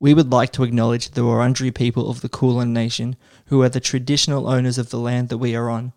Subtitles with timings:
[0.00, 3.80] we would like to acknowledge the Wurundjeri people of the Kulin Nation, who are the
[3.80, 5.92] traditional owners of the land that we are on.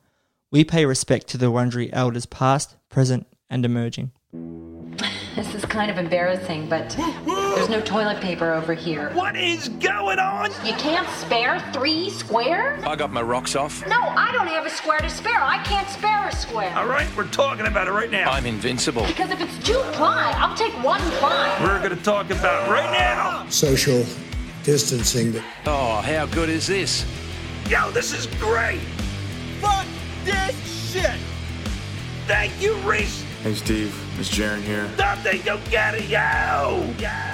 [0.50, 4.12] We pay respect to the Wurundjeri elders past, present, and emerging.
[5.36, 6.96] This is kind of embarrassing, but
[7.68, 9.12] there's no toilet paper over here.
[9.14, 10.50] What is going on?
[10.66, 12.84] You can't spare three squares?
[12.84, 13.86] I got my rocks off.
[13.88, 15.40] No, I don't have a square to spare.
[15.40, 16.74] I can't spare a square.
[16.76, 18.32] All right, we're talking about it right now.
[18.32, 19.06] I'm invincible.
[19.06, 21.58] Because if it's two ply, I'll take one ply.
[21.62, 23.48] We're going to talk about it right now.
[23.50, 24.04] social
[24.64, 25.36] distancing.
[25.66, 27.06] Oh, how good is this?
[27.70, 28.80] Yo, this is great.
[29.60, 29.86] Fuck
[30.26, 31.20] this shit!
[32.28, 33.24] Thank you, Reese.
[33.44, 34.90] Hey Steve, it's Jaren here.
[34.98, 37.31] Something go get it, yo, yo, yo, yo.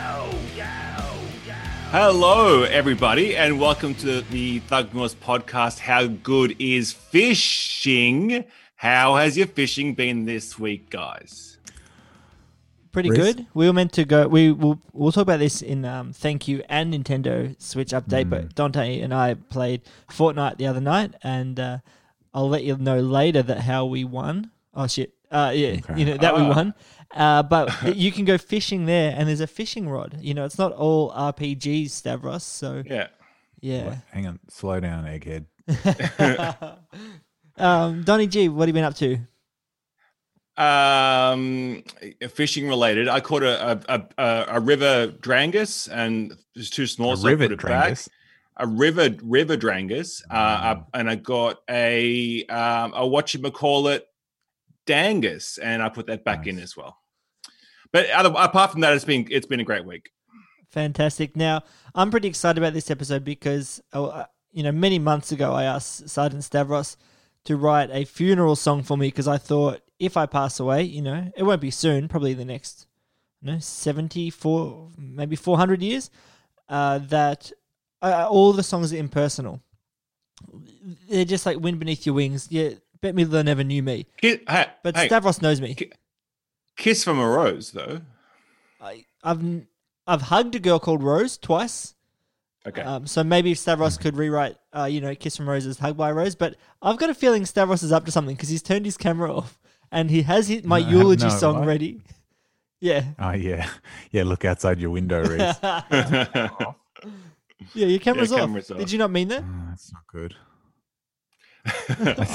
[1.91, 5.79] Hello, everybody, and welcome to the Thug Norse podcast.
[5.79, 8.43] How good is fishing?
[8.75, 11.57] How has your fishing been this week, guys?
[12.91, 13.17] Pretty Riz?
[13.35, 13.45] good.
[13.53, 14.27] We were meant to go.
[14.27, 14.81] We will.
[14.91, 18.29] We'll talk about this in um, thank you and Nintendo Switch update.
[18.29, 21.77] But Dante and I played Fortnite the other night, and uh,
[22.33, 24.51] I'll let you know later that how we won.
[24.73, 25.13] Oh shit!
[25.31, 25.99] Uh, yeah, Okay.
[25.99, 26.73] you know that we won.
[27.15, 30.17] Uh, but you can go fishing there, and there's a fishing rod.
[30.21, 32.43] You know, it's not all RPGs, Stavros.
[32.43, 33.07] So Yeah.
[33.61, 33.97] yeah.
[34.11, 35.45] Hang on, slow down, egghead.
[37.59, 39.17] Um, Donny G, what have you been up to?
[40.57, 41.83] Um,
[42.29, 43.07] fishing related.
[43.07, 47.13] I caught a a, a, a river drangus, and there's too small.
[47.13, 47.97] A so I put it back.
[48.57, 53.87] A river river drangus, uh, up- and I got a um a what you call
[53.87, 54.07] it
[54.87, 56.97] dangus, and I put that back in as well.
[57.91, 60.09] But other, apart from that, it's been it's been a great week.
[60.69, 61.35] Fantastic.
[61.35, 61.63] Now,
[61.95, 65.63] I'm pretty excited about this episode because, oh, uh, you know, many months ago I
[65.63, 66.97] asked Sergeant Stavros
[67.45, 71.01] to write a funeral song for me because I thought if I pass away, you
[71.01, 72.87] know, it won't be soon, probably the next,
[73.41, 76.09] you know, 74, maybe 400 years,
[76.67, 77.51] uh, that
[78.01, 79.61] uh, all the songs are impersonal.
[81.09, 82.47] They're just like wind beneath your wings.
[82.51, 84.05] Yeah, bet me they never knew me.
[84.21, 85.75] Ki- Hey, But hey, Stavros knows me.
[86.75, 88.01] Kiss from a rose, though.
[88.79, 89.41] I, I've
[90.05, 91.95] I've hugged a girl called Rose twice.
[92.67, 92.81] Okay.
[92.81, 96.11] Um, so maybe if Stavros could rewrite, uh, you know, "Kiss from Roses, Hug by
[96.11, 98.97] Rose." But I've got a feeling Stavros is up to something because he's turned his
[98.97, 99.57] camera off
[99.91, 101.67] and he has his, my No, eulogy no, song what?
[101.67, 102.01] ready.
[102.79, 103.67] Yeah, Oh yeah,
[104.11, 104.21] yeah.
[104.21, 105.55] Look outside your window, Reese.
[105.63, 106.49] yeah,
[107.73, 108.39] your camera's, off.
[108.39, 108.77] camera's off.
[108.77, 109.43] Did you not mean that?
[109.69, 110.35] that's not good.
[111.99, 112.31] That's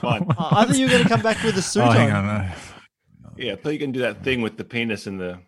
[0.00, 0.26] fine.
[0.38, 2.24] I I thought you were going to come back with a suit Oh, hang on.
[2.24, 2.46] on.
[3.22, 3.30] no.
[3.36, 5.38] Yeah, I thought you can do that thing with the penis and the.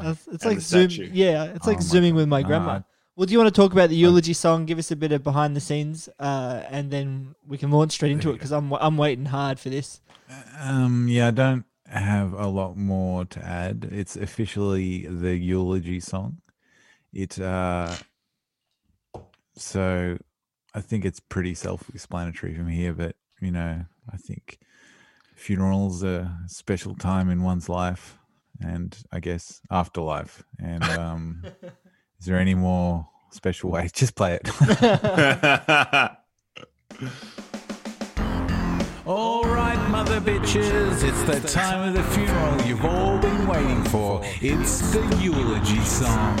[0.00, 0.90] Uh, It's And like the zoom.
[0.90, 1.10] statue.
[1.12, 2.70] Yeah, it's like Oh my zooming with my grandma.
[2.70, 2.82] Uh,
[3.16, 4.64] well, do you want to talk about the eulogy song?
[4.64, 8.12] Give us a bit of behind the scenes, uh, and then we can launch straight
[8.12, 10.00] into it because I'm I'm waiting hard for this.
[10.58, 13.88] Um, yeah, I don't have a lot more to add.
[13.90, 16.38] It's officially the eulogy song.
[17.12, 17.94] It uh,
[19.56, 20.16] so
[20.74, 22.92] I think it's pretty self-explanatory from here.
[22.92, 24.58] But you know, I think
[25.34, 28.18] funerals are a special time in one's life,
[28.60, 30.42] and I guess afterlife.
[30.58, 31.42] And um,
[32.20, 33.88] is there any more special way?
[33.94, 34.50] Just play it.
[39.06, 44.20] All right, mother bitches, it's the time of the funeral you've all been waiting for.
[44.40, 46.38] It's the eulogy song.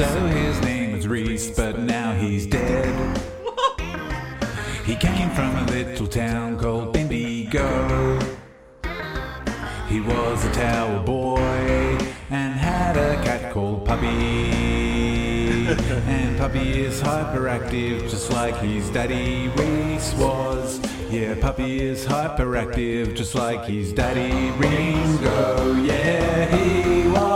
[0.00, 3.20] So his name is Reese, but now he's dead.
[4.86, 8.18] He came from a little town called Bendigo.
[9.90, 11.98] He was a tower boy
[12.30, 14.50] and had a cat called Puppy.
[16.08, 20.80] And Puppy is hyperactive, just like his daddy Reese was.
[21.10, 25.74] Yeah, Puppy is hyperactive, just like his daddy Ringo.
[25.74, 27.29] Yeah, he was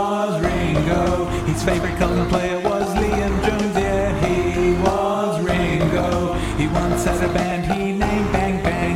[0.85, 1.25] Ringo.
[1.45, 3.75] His favorite colour player was Liam Jones.
[3.75, 6.33] Yeah, he was Ringo.
[6.57, 8.95] He once had a band he named Bang Bang.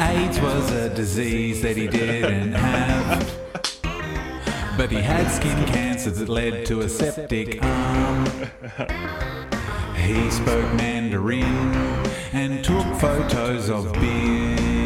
[0.16, 3.30] AIDS was a disease that he didn't have.
[4.78, 8.24] But he had skin cancer that led to a septic arm.
[9.94, 11.74] He spoke Mandarin
[12.32, 14.79] and took photos of and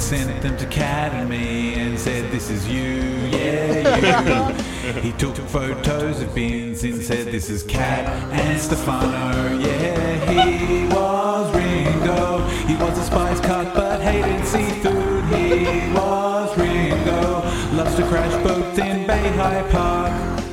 [0.00, 4.54] sent them to Cat and me and said, This is you, yeah, you.
[5.00, 11.54] he took photos of bins and said, This is Cat and Stefano, yeah, he was
[11.54, 12.46] Ringo.
[12.66, 15.24] He was a spice cut but hated seafood.
[15.34, 17.42] He was Ringo.
[17.76, 20.49] Loves to crash boats in Bayhigh Park.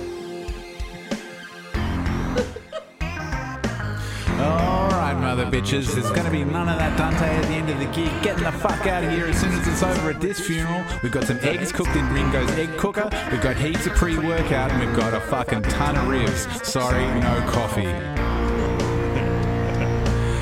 [5.52, 5.94] Bitches.
[5.94, 8.12] There's gonna be none of that Dante at the end of the gig.
[8.22, 10.84] Getting the fuck out of here as soon as it's over at this funeral.
[11.04, 13.10] We've got some eggs cooked in Ringo's egg cooker.
[13.32, 16.48] We've got heaps of pre-workout, and we've got a fucking ton of ribs.
[16.68, 17.94] Sorry, no coffee.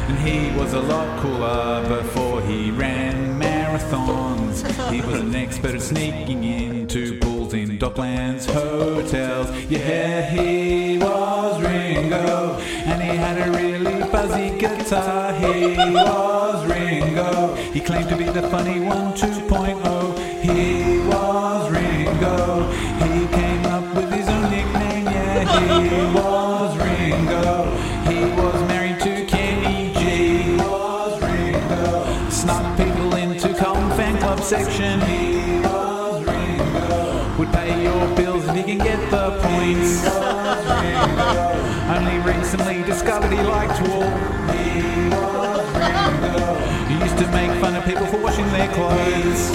[0.08, 4.64] And he was a lot cooler before he ran marathons.
[4.92, 9.50] He was an expert at sneaking into pools in Docklands hotels.
[9.70, 15.34] Yeah, he was Ringo, and he had a really fuzzy guitar.
[15.34, 17.54] He was Ringo.
[17.74, 20.18] He claimed to be the funny one 2.0.
[20.42, 22.72] He was Ringo.
[23.04, 25.06] He came up with his own nickname.
[25.06, 27.50] Yeah, he was Ringo.
[28.10, 30.00] He was married to Kenny G.
[30.00, 32.30] He was Ringo.
[32.30, 35.02] Snuck people into Colin fan club section.
[35.02, 37.38] He was Ringo.
[37.38, 38.15] Would pay your
[38.78, 40.04] bills if he get the points.
[40.06, 41.66] Was Ringo.
[41.96, 44.10] Only recently discovered he liked wool.
[44.52, 46.56] He was Ringo.
[46.88, 49.52] He used to make fun of people for washing their clothes.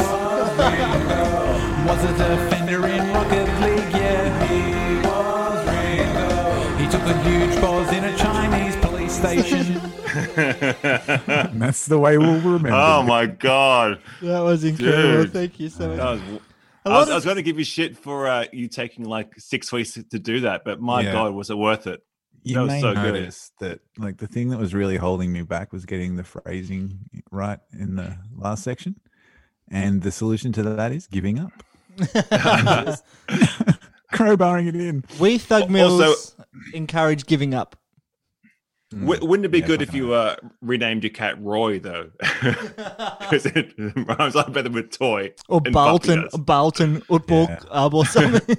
[1.87, 4.47] Was a defender in Rocket League, yeah.
[4.47, 4.63] He
[5.07, 6.77] was Ringo.
[6.79, 9.81] He took a huge pause in a Chinese police station.
[11.59, 12.71] That's the way we'll remember.
[12.73, 14.01] Oh my god.
[14.23, 15.25] That was incredible.
[15.25, 15.33] Dude.
[15.33, 16.41] Thank you so much.
[16.85, 18.27] That was, A I lot was, of- I was going to give you shit for
[18.29, 21.13] uh, you taking like six weeks to do that, but my Yeah.
[21.13, 22.03] god, was it worth it?
[22.43, 23.03] You that was may so good.
[23.15, 27.01] notice that like the thing that was really holding me back was getting the phrasing
[27.31, 28.97] right in the last section.
[29.71, 31.53] And the solution to that is giving up.
[34.13, 35.05] Crowbarring it in.
[35.21, 36.37] We Thug Also- Mills
[36.73, 37.77] encourage giving up.
[38.93, 42.11] W- wouldn't it be Yeah, good if you uh, renamed your cat Roy though?
[43.21, 45.33] Because it rhymes like better with toy.
[45.49, 46.29] Or Bolton.
[46.39, 47.59] Bolton, Utbuk, Yeah.
[47.71, 48.57] Ub or something.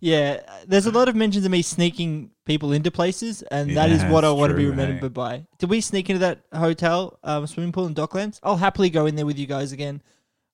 [0.00, 4.04] yeah, there's a lot of mentions of me sneaking people into places, and that is
[4.04, 5.08] what I want to be remembered hey.
[5.08, 5.46] by.
[5.58, 8.40] Did we sneak into that hotel um, swimming pool in Docklands?
[8.42, 10.02] I'll happily go in there with you guys again.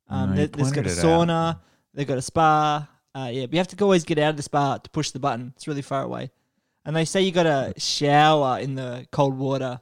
[0.09, 1.05] Um, No, there, has got a it out.
[1.05, 1.61] sauna,
[1.95, 2.89] they've got a spa.
[3.17, 5.19] Uh, yeah, but you have to always get out of the spa to push the
[5.19, 5.53] button.
[5.57, 6.31] It's really far away.
[6.87, 9.81] And they say you got to shower in the cold water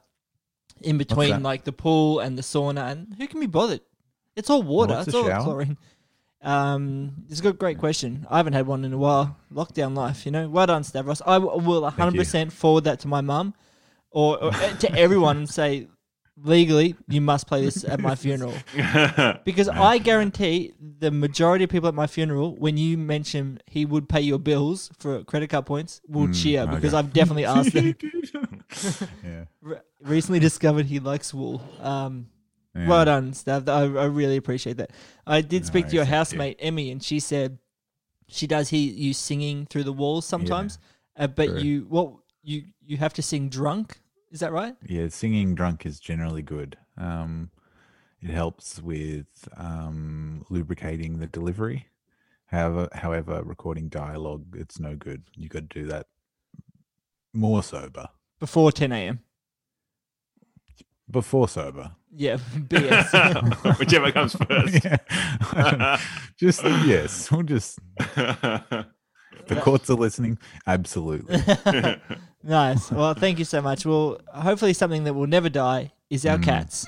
[0.81, 1.41] in between that?
[1.41, 2.91] like the pool and the sauna.
[2.91, 3.81] And who can be bothered?
[4.35, 4.95] It's all water.
[4.95, 5.43] What's it's all shower?
[5.43, 5.77] chlorine.
[6.41, 8.27] Um, it's a good, great question.
[8.29, 9.37] I haven't had one in a while.
[9.53, 10.49] Lockdown life, you know.
[10.49, 11.21] Well done, Stavros.
[11.25, 13.53] I w- will 100% forward that to my mum
[14.11, 15.87] or, or uh, to everyone and say,
[16.37, 18.53] legally, you must play this at my funeral.
[19.45, 24.09] Because I guarantee the majority of people at my funeral, when you mention he would
[24.09, 26.99] pay your bills for credit card points, will cheer because okay.
[26.99, 27.95] I've definitely asked them.
[29.23, 29.45] Yeah.
[29.61, 31.61] Re- recently discovered he likes wool.
[31.81, 32.27] Um,
[32.75, 32.87] Yeah.
[32.89, 33.69] Well done, Stav.
[33.69, 34.91] I, I really appreciate that.
[35.25, 36.17] I did speak to your Nice, thank you.
[36.17, 37.57] housemate Emmy, and she said
[38.27, 40.77] she does hear you singing through the walls sometimes,
[41.15, 41.59] uh, but true.
[41.59, 42.11] you what
[42.43, 43.99] you you have to sing drunk.
[44.31, 44.75] Is that right?
[44.85, 46.77] Yeah, singing drunk is generally good.
[46.97, 47.51] Um,
[48.21, 51.87] it helps with um, lubricating the delivery.
[52.47, 55.23] However, however, recording dialogue, it's no good.
[55.35, 56.07] You got to do that
[57.33, 58.07] more sober.
[58.39, 59.19] Before 10 a.m.
[61.09, 61.91] Before sober.
[62.11, 63.77] Yeah, BS.
[63.79, 64.83] Whichever comes first.
[64.83, 65.99] Yeah.
[66.37, 67.79] just yes, we'll just
[69.47, 70.37] the courts are listening.
[70.67, 71.37] Absolutely.
[72.43, 72.91] nice.
[72.91, 73.85] Well, thank you so much.
[73.85, 76.31] Well, hopefully something that will never die is Mm.
[76.31, 76.85] our cats.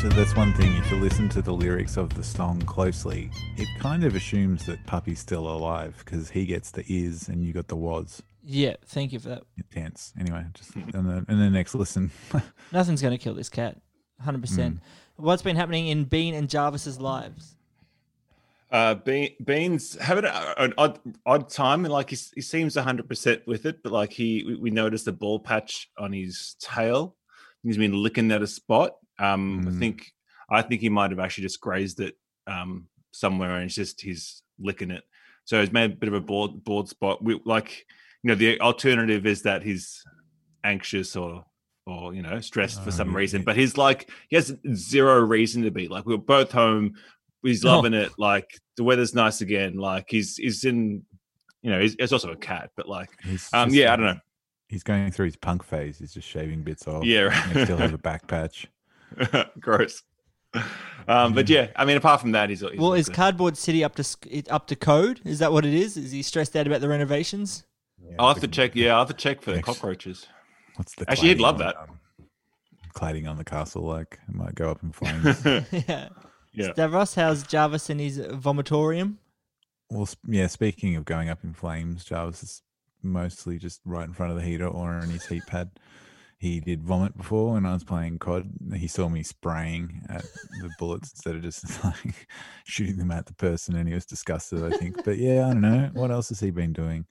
[0.00, 0.74] So that's one thing.
[0.76, 4.84] If you listen to the lyrics of the song closely, it kind of assumes that
[4.86, 8.22] Puppy's still alive because he gets the is and you got the was.
[8.42, 9.42] Yeah, thank you for that.
[9.58, 10.14] Intense.
[10.18, 12.10] Anyway, just in the in the next listen.
[12.72, 13.76] Nothing's going to kill this cat.
[14.24, 14.40] 100%.
[14.40, 14.78] Mm.
[15.20, 17.56] What's been happening in Bean and Jarvis's lives?
[18.70, 23.08] Uh, Bean, Bean's having a, an odd odd time, and like he, he seems hundred
[23.08, 27.16] percent with it, but like he we, we noticed a ball patch on his tail.
[27.64, 28.92] He's been licking at a spot.
[29.18, 29.78] Um, I Mm.
[29.78, 30.12] think
[30.50, 32.14] I think he might have actually just grazed it
[32.46, 35.02] um somewhere, and it's just he's licking it.
[35.44, 37.24] So he's made a bit of a board board spot.
[37.24, 37.84] We like
[38.22, 40.04] you know the alternative is that he's
[40.62, 41.44] anxious or
[41.90, 45.18] or you know stressed for Oh, some yeah, reason, but he's like he has zero
[45.20, 45.88] reason to be.
[45.88, 46.94] Like we are both home
[47.42, 47.76] he's Oh.
[47.76, 48.12] loving it.
[48.18, 49.76] Like the weather's nice again.
[49.76, 51.02] Like he's he's in,
[51.62, 54.06] you know, he's, he's also a cat, but like, He's um, just, yeah, I don't
[54.06, 54.20] know.
[54.68, 55.98] He's going through his punk phase.
[55.98, 57.02] He's just shaving bits off.
[57.04, 58.66] Yeah, And they still have a back patch.
[59.60, 60.02] Gross.
[61.08, 63.16] Um, but yeah, I mean, apart from that, he's, he's Well, is good.
[63.16, 65.20] Cardboard City up to it- up to code?
[65.24, 65.96] Is that what it is?
[65.96, 67.64] Is he stressed out about the renovations?
[68.02, 68.74] Yeah, I'll have to check.
[68.74, 70.26] Yeah, I'll have to check for the cockroaches.
[70.80, 71.76] What's the Actually, he'd love on, that.
[71.76, 71.98] um,
[72.94, 75.44] cladding on the castle, like it might go up in flames.
[75.86, 76.08] yeah.
[76.54, 76.72] Yeah.
[76.72, 79.16] Stavros, how's Jarvis in his vomitorium?
[79.90, 80.46] well, yeah.
[80.46, 82.62] Speaking of going up in flames, Jarvis is
[83.02, 85.70] mostly just right in front of the heater or on his heat pad.
[86.38, 88.50] He did vomit before when I was playing COD.
[88.74, 90.22] He saw me spraying at
[90.62, 92.26] the bullets instead of just like
[92.64, 94.64] shooting them at the person, and he was disgusted.
[94.64, 97.04] I think, but yeah, I don't know what else has he been doing.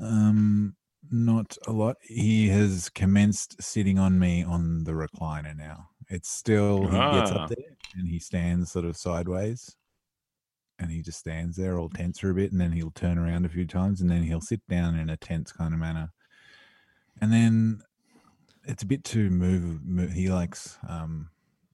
[0.00, 0.76] Um,
[1.10, 1.96] not a lot.
[2.02, 5.90] He has commenced sitting on me on the recliner now.
[6.08, 7.44] It's still he gets Ah.
[7.44, 9.76] up there and he stands sort of sideways,
[10.78, 13.46] and he just stands there all tense for a bit, and then he'll turn around
[13.46, 16.12] a few times, and then he'll sit down in a tense kind of manner,
[17.20, 17.80] and then
[18.64, 19.84] it's a bit too move.
[19.84, 21.30] move he likes um,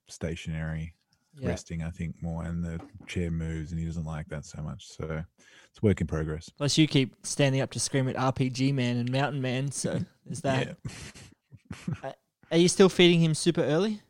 [0.07, 0.93] stationary
[1.37, 1.47] Yeah.
[1.49, 4.85] resting, I think, more, and the chair moves, and he doesn't like that so much.
[4.87, 5.23] So
[5.69, 6.49] it's work in progress.
[6.49, 10.41] Plus, you keep standing up to scream at RPG Man and Mountain Man, so there's
[10.41, 10.77] that.
[12.03, 12.11] Uh,
[12.51, 14.01] Are you still feeding him super early?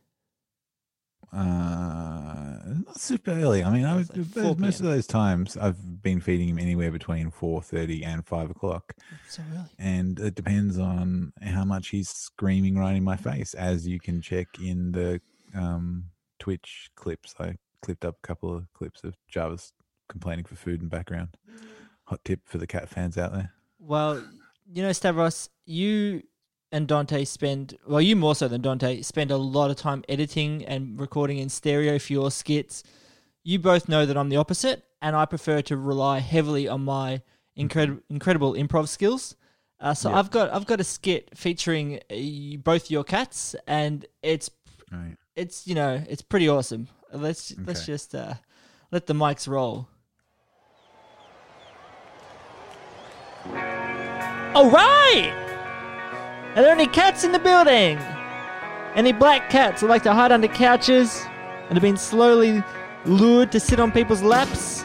[1.32, 3.64] Uh, not super early.
[3.64, 6.90] I mean, I was, like 4 most of those times I've been feeding him anywhere
[6.90, 8.92] between four thirty and five o'clock,
[9.28, 9.64] So early.
[9.78, 13.54] and it depends on how much he's screaming right in my face.
[13.54, 15.20] As you can check in the
[15.56, 16.04] um,
[16.42, 19.72] Twitch clips, I clipped up a couple of clips of Jarvis
[20.08, 21.28] complaining for food in background.
[22.06, 23.52] Hot tip for the cat fans out there.
[23.78, 24.24] Well,
[24.66, 26.24] you know, Stavros, you
[26.72, 30.64] and Dante spend, well, you more so than Dante, spend a lot of time editing
[30.64, 32.82] and recording in stereo for your skits.
[33.44, 37.22] You both know that I'm the opposite, and I prefer to rely heavily on my
[37.54, 39.36] incredible, incredible improv skills.
[39.78, 40.18] Uh, so Yeah.
[40.18, 44.50] I've got I've got a skit featuring uh, both your cats, and it's
[44.90, 45.16] Right.
[45.36, 46.88] It's you know it's pretty awesome.
[47.12, 48.34] Let's let's just uh,
[48.90, 49.88] let the mics roll.
[54.54, 55.32] All right.
[56.54, 57.98] Are there any cats in the building?
[58.94, 61.24] Any black cats who like to hide under couches
[61.68, 62.62] and have been slowly
[63.06, 64.84] lured to sit on people's laps?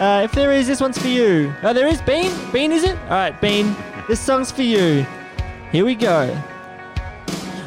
[0.00, 1.54] Uh, if there is, this one's for you.
[1.62, 2.32] Oh, there is Bean.
[2.50, 2.96] Bean, is it?
[3.04, 3.76] All right, Bean.
[4.08, 5.06] This song's for you.
[5.70, 6.34] Here we go.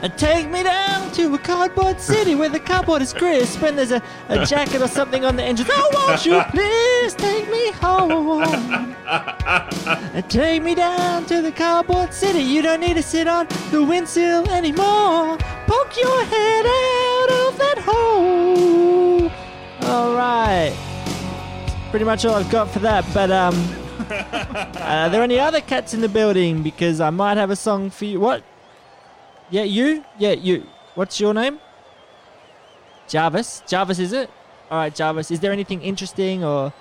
[0.02, 3.92] And take me down to a cardboard city where the cardboard is crisp and there's
[3.92, 5.66] a, a jacket or something on the engine.
[5.70, 8.96] Oh, won't you please take me home?
[9.08, 12.40] And take me down to the cardboard city.
[12.40, 15.38] You don't need to sit on the windsill anymore.
[15.66, 19.32] Poke your head out of that hole.
[19.90, 20.76] All right.
[21.90, 23.04] Pretty much all I've got for that.
[23.14, 23.56] But um,
[24.78, 26.62] are there any other cats in the building?
[26.62, 28.20] Because I might have a song for you.
[28.20, 28.44] What?
[29.50, 30.04] Yeah, you?
[30.20, 30.68] Yeah, you.
[30.96, 31.60] What's your name?
[33.08, 33.64] Jarvis.
[33.68, 34.30] Jarvis, is it?
[34.70, 35.32] All right, Jarvis.
[35.32, 36.74] Is there anything interesting or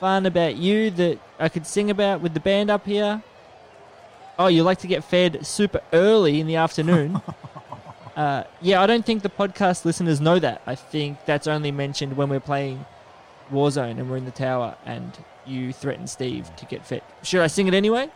[0.00, 3.22] fun about you that I could sing about with the band up here?
[4.38, 7.20] Oh, you like to get fed super early in the afternoon.
[8.16, 10.62] uh, yeah, I don't think the podcast listeners know that.
[10.66, 12.84] I think that's only mentioned when we're playing
[13.52, 15.16] Warzone and we're in the tower and
[15.46, 17.02] you threaten Steve to get fed.
[17.22, 18.10] Should I sing it anyway?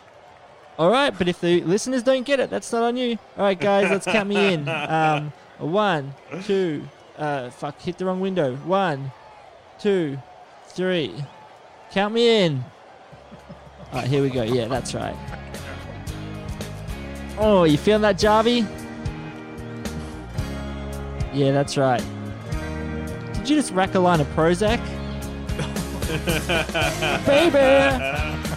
[0.79, 3.19] All right, but if the listeners don't get it, that's not on you.
[3.37, 4.69] All right, guys, let's count me in.
[4.79, 6.87] Um, one, two,
[7.19, 8.55] uh, fuck, hit the wrong window.
[8.59, 9.11] One,
[9.81, 10.17] two,
[10.69, 11.13] three.
[11.91, 12.65] Count me in.
[13.93, 14.45] All right, here we go.
[14.45, 15.17] Yeah, that's right.
[17.39, 18.65] Oh, you feeling that, Jarvie?
[21.33, 22.05] Yeah, that's right.
[23.35, 24.79] Did you just rack a line of Prozac?
[27.27, 28.48] Baby!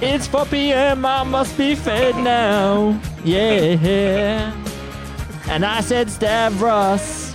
[0.00, 1.06] It's 4 p.m.
[1.06, 3.00] I must be fed now.
[3.24, 4.52] Yeah.
[5.48, 7.32] And I said, Stavros.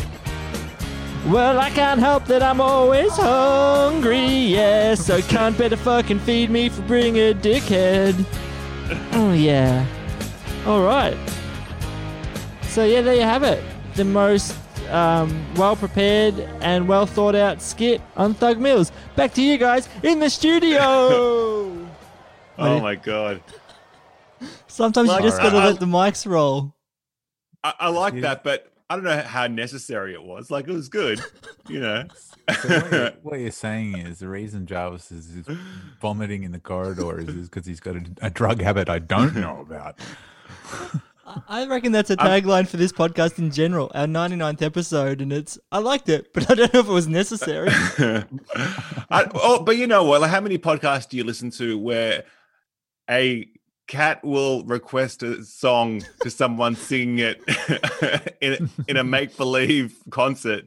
[1.27, 4.25] Well, I can't help that I'm always hungry.
[4.25, 4.95] Yeah.
[4.95, 8.25] So can't better fucking feed me for being a dickhead.
[9.13, 9.85] Oh, yeah.
[10.65, 11.17] All right.
[12.63, 13.63] So, yeah, there you have it.
[13.95, 14.55] The most
[14.89, 18.91] um, well prepared and well thought out skit on Thug Mills.
[19.15, 21.75] Back to you guys in the studio.
[22.59, 23.41] Oh my god.
[24.67, 26.75] Sometimes Like, you just gotta let the mics roll.
[27.63, 28.21] I, I like Yeah.
[28.21, 30.49] that, but I don't know how necessary it was.
[30.49, 31.21] Like it was good,
[31.67, 32.05] you know.
[32.63, 35.45] So what, you're, what you're saying is the reason Jarvis is, is
[36.01, 39.59] vomiting in the corridor is because he's got a, a drug habit I don't know
[39.69, 39.99] about.
[41.47, 43.91] I reckon that's a tagline for this podcast in general.
[43.93, 47.07] Our 99th episode, and it's I liked it, but I don't know if it was
[47.07, 47.69] necessary.
[49.11, 50.21] I, oh, but you know what?
[50.21, 52.23] Like, how many podcasts do you listen to where
[53.09, 53.49] a
[53.89, 57.41] cat will request a song to someone singing it
[58.39, 60.65] in, in a make believe concert,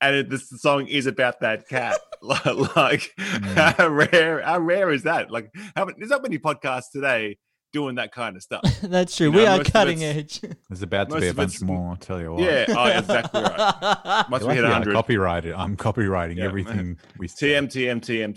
[0.00, 1.98] and it, this song is about that cat?
[2.22, 3.76] like, mm.
[3.76, 4.42] how rare?
[4.42, 5.30] How rare is that?
[5.30, 7.38] Like, how many, there's not many podcasts today
[7.72, 8.62] doing that kind of stuff.
[8.82, 9.26] that's true.
[9.26, 10.40] You we know, are cutting edge.
[10.40, 11.90] There's about to be a bunch more.
[11.90, 12.42] I'll tell you what.
[12.42, 14.24] Yeah, oh, exactly right.
[14.30, 14.94] Must You're be hit lucky I'm 100.
[14.94, 15.52] copyrighted.
[15.52, 16.44] I'm copywriting Yeah.
[16.44, 17.50] everything we say.
[17.50, 18.34] TM, TM, TM,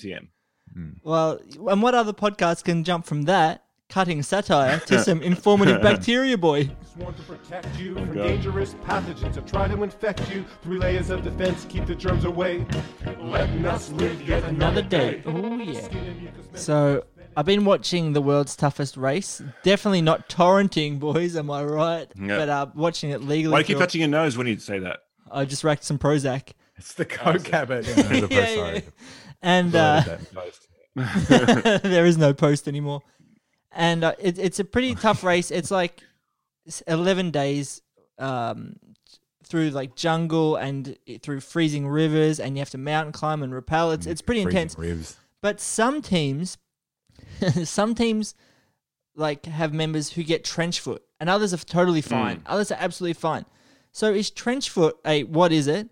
[0.75, 0.95] TM.
[1.03, 3.63] well, and what other podcast can jump from that?
[3.91, 6.69] cutting satire to some informative bacteria boy.
[6.93, 10.45] Sworn to protect you from dangerous pathogens that try to infect you.
[10.63, 12.65] Three layers of defense keep the germs away.
[13.19, 15.21] Letting us live yet Another day.
[15.25, 15.89] Oh yeah.
[16.53, 17.03] So
[17.35, 19.41] I've been watching the world's toughest race.
[19.63, 21.35] Definitely not torrenting, boys.
[21.35, 22.07] Am I right?
[22.15, 22.37] Yeah.
[22.37, 23.51] But uh, watching it legally.
[23.51, 24.99] Why do you keep through- touching your nose when you say that?
[25.29, 26.53] I just racked some Prozac.
[26.77, 27.85] It's the coke habit.
[27.97, 28.79] Yeah, Yeah, yeah.
[29.41, 30.67] And uh, Loaded that post.
[31.83, 33.01] there is no post anymore.
[33.71, 35.51] And uh, it, it's a pretty tough race.
[35.51, 36.03] It's like
[36.88, 37.81] 11 days
[38.19, 38.75] um,
[39.45, 43.91] through like jungle and through freezing rivers, and you have to mountain climb and rappel.
[43.91, 44.77] It's, it's pretty Freezing intense.
[44.77, 45.17] Ribs.
[45.41, 46.57] But some teams,
[47.63, 48.36] some teams
[49.15, 52.43] like have members who get trench foot, and others are totally fine.
[52.45, 53.45] Others are absolutely fine.
[53.91, 55.89] So is trench foot a what is it?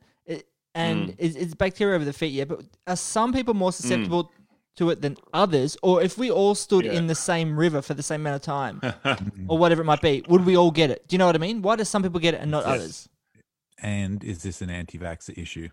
[0.80, 2.46] It and is it's bacteria over the feet, yeah.
[2.46, 4.32] But are some people more susceptible
[4.78, 5.78] to it than others?
[5.84, 6.94] Or if we all stood Yeah.
[6.94, 8.82] in the same river for the same amount of time,
[9.48, 11.08] or whatever it might be, would we all get it?
[11.08, 11.62] Do you know what I mean?
[11.62, 13.10] Why do some people get it and not others?
[13.82, 15.70] And is this an anti-vaxxer issue?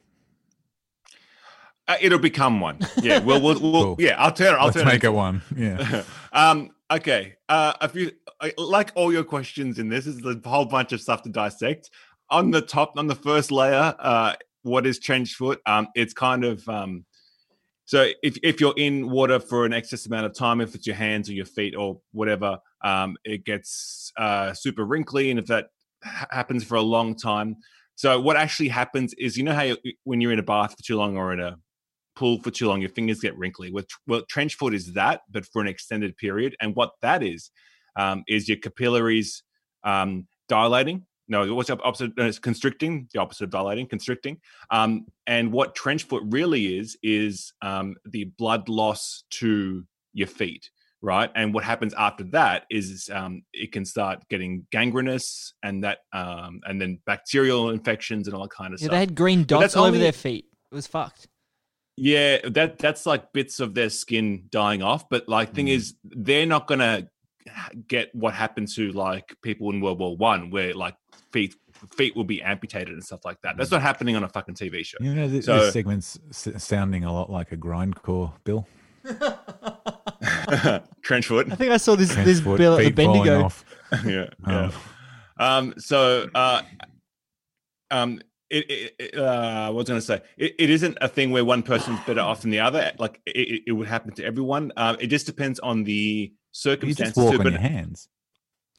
[1.89, 2.79] Uh, it'll become one.
[3.01, 3.97] Yeah, we'll, we'll, we'll Cool.
[3.99, 4.17] yeah.
[4.19, 4.55] I'll turn.
[4.59, 5.09] I'll Let's turn make it.
[5.09, 5.43] it one.
[5.57, 6.03] Yeah.
[6.33, 6.71] um.
[6.91, 7.35] Okay.
[7.49, 7.75] Uh.
[7.83, 8.11] If you
[8.59, 11.91] like all your questions in this, is a whole bunch of stuff to dissect.
[12.29, 14.35] On the top, on the first layer, uh,
[14.67, 15.61] what is trench foot?
[15.67, 17.05] Um, it's kind of um.
[17.87, 20.97] So if if you're in water for an excess amount of time, if it's your
[20.97, 25.69] hands or your feet or whatever, um, it gets uh super wrinkly, and if that
[26.03, 27.57] ha- happens for a long time.
[27.95, 30.83] So what actually happens is, you know how you, when you're in a bath for
[30.83, 31.57] too long or in a
[32.15, 33.71] pool for too long, your fingers get wrinkly.
[33.71, 36.57] Well, well, trench foot is that, but for an extended period.
[36.61, 37.51] And what that is,
[37.95, 39.43] um, is your capillaries
[39.85, 41.07] um, dilating.
[41.29, 42.17] No, what's the opposite?
[42.17, 43.09] No, it's constricting.
[43.13, 44.39] The opposite of dilating, constricting.
[44.71, 50.71] Um, and what trench foot really is is um, the blood loss to your feet,
[51.03, 51.31] right?
[51.35, 56.61] And what happens after that is um, it can start getting gangrenous, and that, um,
[56.65, 58.93] and then bacterial infections and all that kind of Yeah, stuff.
[58.93, 60.47] they had green dots all over their feet.
[60.71, 61.27] It was fucked.
[61.97, 65.09] Yeah, that that's like bits of their skin dying off.
[65.09, 67.09] But like, thing is, they're not gonna
[67.89, 70.95] get what happened to like people in World War One, where like
[71.37, 71.55] feet
[71.97, 73.57] feet will be amputated and stuff like that.
[73.59, 74.97] That's not happening on a fucking TV show.
[75.01, 78.67] You know, this, So- this segment's sounding a lot like a grindcore, Bill.
[81.03, 81.51] Trench foot.
[81.53, 83.45] I think I saw this Trench this foot, bill at the Bendigo.
[83.45, 83.65] off.
[84.07, 84.71] yeah, yeah.
[85.39, 86.63] Um, so, uh,
[87.91, 88.21] um,
[88.51, 90.23] it, it, it uh, what was I going to say?
[90.39, 92.93] It, it isn't a thing where one person's better off than the other.
[92.99, 94.73] Like it, it- it would happen to everyone.
[94.77, 95.93] Um, it just depends on the
[96.33, 97.15] You circumstances.
[97.15, 98.09] just walk too, on but- your hands.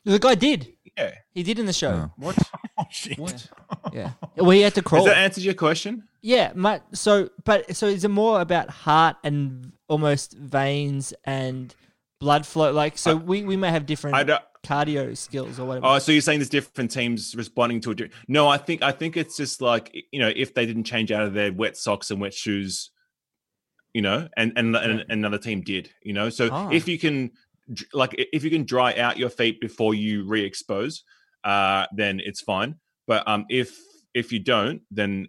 [0.08, 0.74] The guy did.
[0.98, 1.12] Yeah.
[1.32, 2.10] He did in the show.
[2.10, 2.14] Oh.
[2.18, 2.38] What?
[2.80, 3.18] Oh, shit.
[3.18, 3.48] What?
[3.92, 4.12] Yeah.
[4.36, 5.06] Well, he had to Has crawl.
[5.06, 6.04] that answered your question?
[6.22, 11.74] Yeah, my, so but so is it more about heart and almost veins and
[12.20, 12.72] blood flow?
[12.72, 14.16] Like, so we, we may have different
[14.64, 15.88] cardio skills or whatever.
[15.88, 18.12] Oh, so you're saying there's different teams responding to it?
[18.28, 21.24] No, I think I think it's just like you know if they didn't change out
[21.24, 22.92] of their wet socks and wet shoes,
[23.92, 26.30] you know, and and, and another team did, you know.
[26.30, 26.70] So Ah.
[26.72, 27.34] if you can, dr-
[27.94, 31.04] like, if you can dry out your feet before you re-expose,
[31.44, 32.76] uh, then it's fine.
[33.08, 33.78] But um, if
[34.14, 35.28] if you don't, then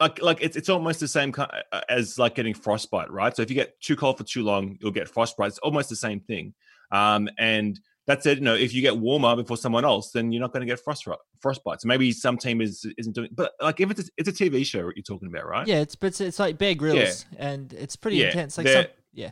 [0.00, 3.34] like like it's it's almost the same ki- uh, as like getting frostbite, right?
[3.34, 5.48] So if you get too cold for too long, you'll get frostbite.
[5.48, 6.54] It's almost the same thing.
[6.90, 8.38] Um, and that's it.
[8.38, 10.80] You know, if you get warmer before someone else, then you're not going to get
[10.80, 11.06] frost
[11.40, 11.80] frostbite.
[11.80, 13.30] So maybe some team is isn't doing.
[13.32, 15.66] But like if it's a, it's a TV show you're talking about, right?
[15.66, 18.58] yeah, it's but it's, it's like Bear Grylls, and it's pretty Yeah, intense.
[18.58, 19.30] Like, some, yeah,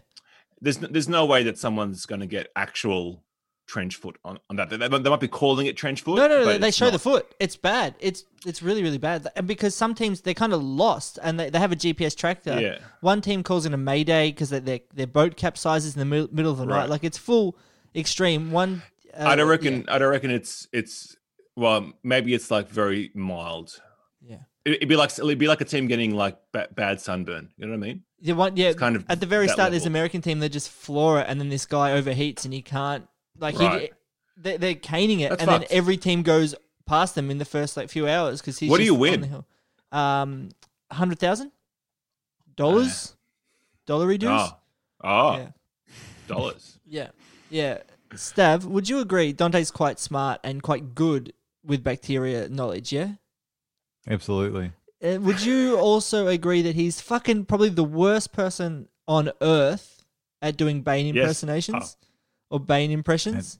[0.61, 3.25] There's there's no way that someone's going to get actual
[3.70, 4.68] trench foot on, on that.
[4.68, 6.16] They, they might be calling it trench foot.
[6.16, 7.35] no, no, no, but they show the foot.
[7.38, 7.94] It's bad.
[8.01, 9.27] It's it's really really bad.
[9.37, 12.59] And because some teams they're kind of lost, and they, they have a GPS tracker.
[12.59, 12.79] Yeah.
[13.01, 16.53] One team calls in a mayday because their their boat capsizes in the middle, middle
[16.53, 16.90] of the night.
[16.90, 17.57] Like it's full
[17.94, 18.51] extreme.
[18.51, 18.83] One.
[19.16, 19.51] Uh, I don't yeah.
[19.51, 19.85] reckon.
[19.88, 21.16] I don't reckon it's it's.
[21.57, 23.81] Well, maybe it's like very mild.
[24.20, 24.38] Yeah.
[24.64, 27.51] It- It'd be like it'd be like a team getting like ba- bad sunburn.
[27.57, 27.94] You know what I
[28.25, 28.37] mean?
[28.37, 29.92] One, yeah, kind of at the very start, there's level.
[29.92, 33.07] an American team that just floor it, and then this guy overheats, and he can't
[33.38, 33.92] like he, Right.
[34.37, 37.77] they, they're caning it, That's and then every team goes past them in the first
[37.79, 38.68] like few hours because he's.
[38.70, 39.20] What do you on win?
[39.23, 39.46] the hill.
[39.92, 40.51] Um,
[40.92, 41.53] hundred thousand
[42.57, 43.16] dollars,
[43.87, 44.31] dollary dues.
[44.33, 44.57] Oh,
[45.03, 45.49] oh, Yeah.
[46.27, 46.77] dollars.
[46.87, 47.11] Yeah,
[47.51, 47.79] yeah.
[48.14, 49.33] Stav, would you agree?
[49.33, 51.33] Dante's quite smart and quite good
[51.64, 52.92] with bacteria knowledge.
[52.92, 53.12] Yeah.
[54.08, 54.72] Absolutely.
[55.02, 60.04] Uh, would you also agree that he's fucking probably the worst person on earth
[60.42, 61.22] at doing Bane Yes.
[61.24, 61.96] impersonations
[62.50, 63.58] or Bane impressions?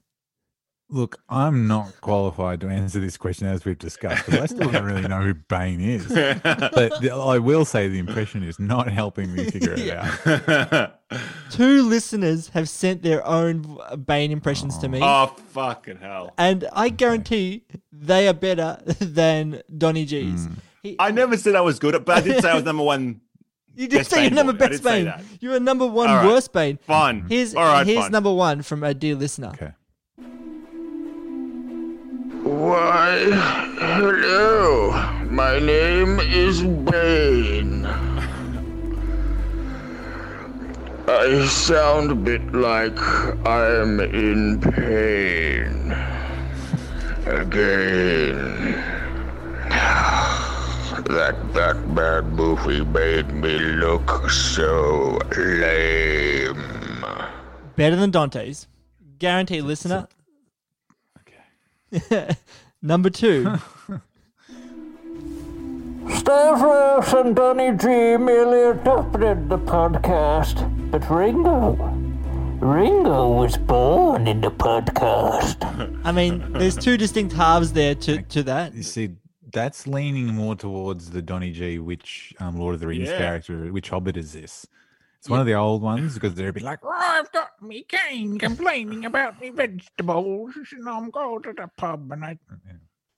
[0.93, 4.85] Look, I'm not qualified to answer this question as we've discussed because I still don't
[4.85, 6.07] really know who Bane is.
[6.43, 11.01] But the- I will say the impression is not helping me figure it out.
[11.51, 15.01] Two listeners have sent their own Bane impressions to me.
[15.03, 16.33] oh fucking hell!
[16.39, 20.47] And I guarantee they are better than Donny G's.
[20.47, 20.55] Hmm.
[20.83, 22.83] He- I never said I was good at, but I did say I was number
[22.83, 23.21] one.
[23.77, 24.65] you did best say you're number boy.
[24.65, 25.13] I best Bane.
[25.41, 26.27] You were number one All right.
[26.27, 26.79] worst Bane.
[26.83, 27.27] Fine.
[27.29, 28.13] Here's All right, here's fine.
[28.13, 29.49] number one from a dear listener.
[29.51, 29.73] Okay.
[32.51, 33.17] Why,
[33.79, 34.91] hello.
[35.31, 37.87] My name is Bane.
[41.07, 42.99] I sound a bit like
[43.47, 45.93] I'm in pain.
[47.27, 48.83] Again.
[51.07, 56.65] That Batman movie made me look so lame.
[57.77, 58.67] Better than Dante's.
[59.21, 60.09] Guarantee listener.
[61.95, 62.37] Okay.
[62.83, 63.57] number two.
[66.09, 70.57] Stavros and Donny G merely adopted the podcast,
[70.91, 71.73] but Ringo,
[72.61, 75.59] Ringo was born in the podcast.
[76.05, 78.75] I mean, there's two distinct halves there to, to that.
[78.75, 79.11] You see,
[79.53, 83.19] that's leaning more towards the Donny G, which um, Lord of the Rings Yeah.
[83.19, 84.67] character, which Hobbit is this?
[85.21, 88.39] It's one of the old ones because they'd be like, Oh, I've got me cane
[88.39, 92.39] complaining about me vegetables, and I'm going to the pub, and I.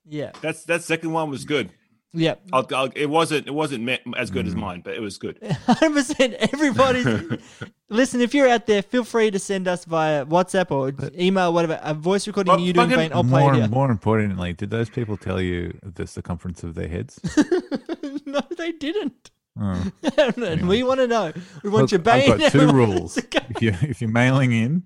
[0.04, 0.32] Yeah.
[0.40, 1.70] That's that second one was good.
[2.12, 2.34] Yeah.
[2.52, 4.48] I'll, I'll, it wasn't it wasn't me- as good Mm.
[4.48, 5.38] as mine, but it was good.
[5.42, 7.04] 100% everybody.
[7.88, 11.78] Listen, if you're out there, feel free to send us via WhatsApp or email, whatever,
[11.84, 13.12] a voice recording of you doing fucking- Bane.
[13.16, 13.68] I'll play more, it here.
[13.68, 17.20] more importantly, did those people tell you the circumference of their heads?
[18.26, 19.30] no, they didn't.
[19.60, 19.90] Oh.
[20.36, 21.32] and we want to know.
[21.62, 22.32] We want Look, your Bane.
[22.32, 23.18] I've got two and we want rules.
[23.18, 24.84] us to go- If, you, if you're mailing in,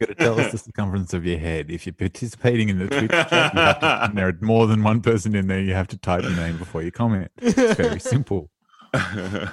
[0.00, 1.70] got to tell us the circumference of your head.
[1.70, 5.34] If you're participating in the Twitch chat, to, and there are more than one person
[5.34, 7.30] in there, you have to type your name before you comment.
[7.38, 8.50] It's very simple.
[8.94, 9.50] no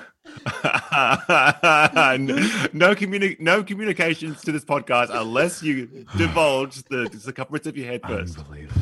[2.95, 8.38] communi- no communications to this podcast unless you divulge the circumference of your head first.
[8.38, 8.82] Unbelievable.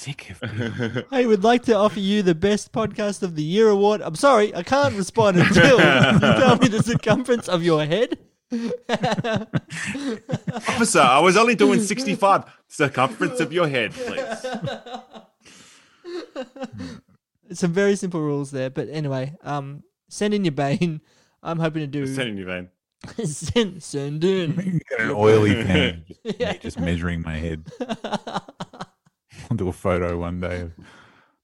[0.00, 1.02] I'm sick of people.
[1.12, 4.00] I would like to offer you the Best Podcast of the Year award.
[4.00, 8.18] I'm sorry, I can't respond until you tell me the circumference of your head.
[10.68, 14.46] Officer, I was only doing 65 circumference of your head, please.
[17.52, 21.02] Some very simple rules there, but anyway, um, send in your Bane.
[21.42, 22.68] I'm hoping to do Send in your vein.
[23.26, 24.52] send send in.
[24.56, 26.52] You get an oily pen, just, Yeah.
[26.54, 27.66] just measuring my head.
[29.50, 30.70] I'll do a photo one day,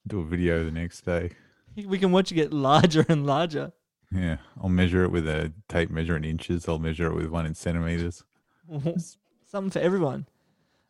[0.07, 1.31] do a video the next day.
[1.75, 3.73] We can watch it get larger and larger.
[4.13, 6.69] Yeah, I'll measure it with a tape measure in inches.
[6.69, 8.25] I'll measure it with one in centimeters.
[9.47, 10.27] Something for everyone.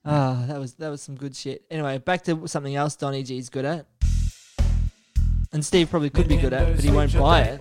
[0.05, 1.65] Ah, that was that was some good shit.
[1.69, 3.87] Anyway, back to something else Donny G's good at.
[5.53, 7.61] And Steve probably could be good at, but he won't buy it.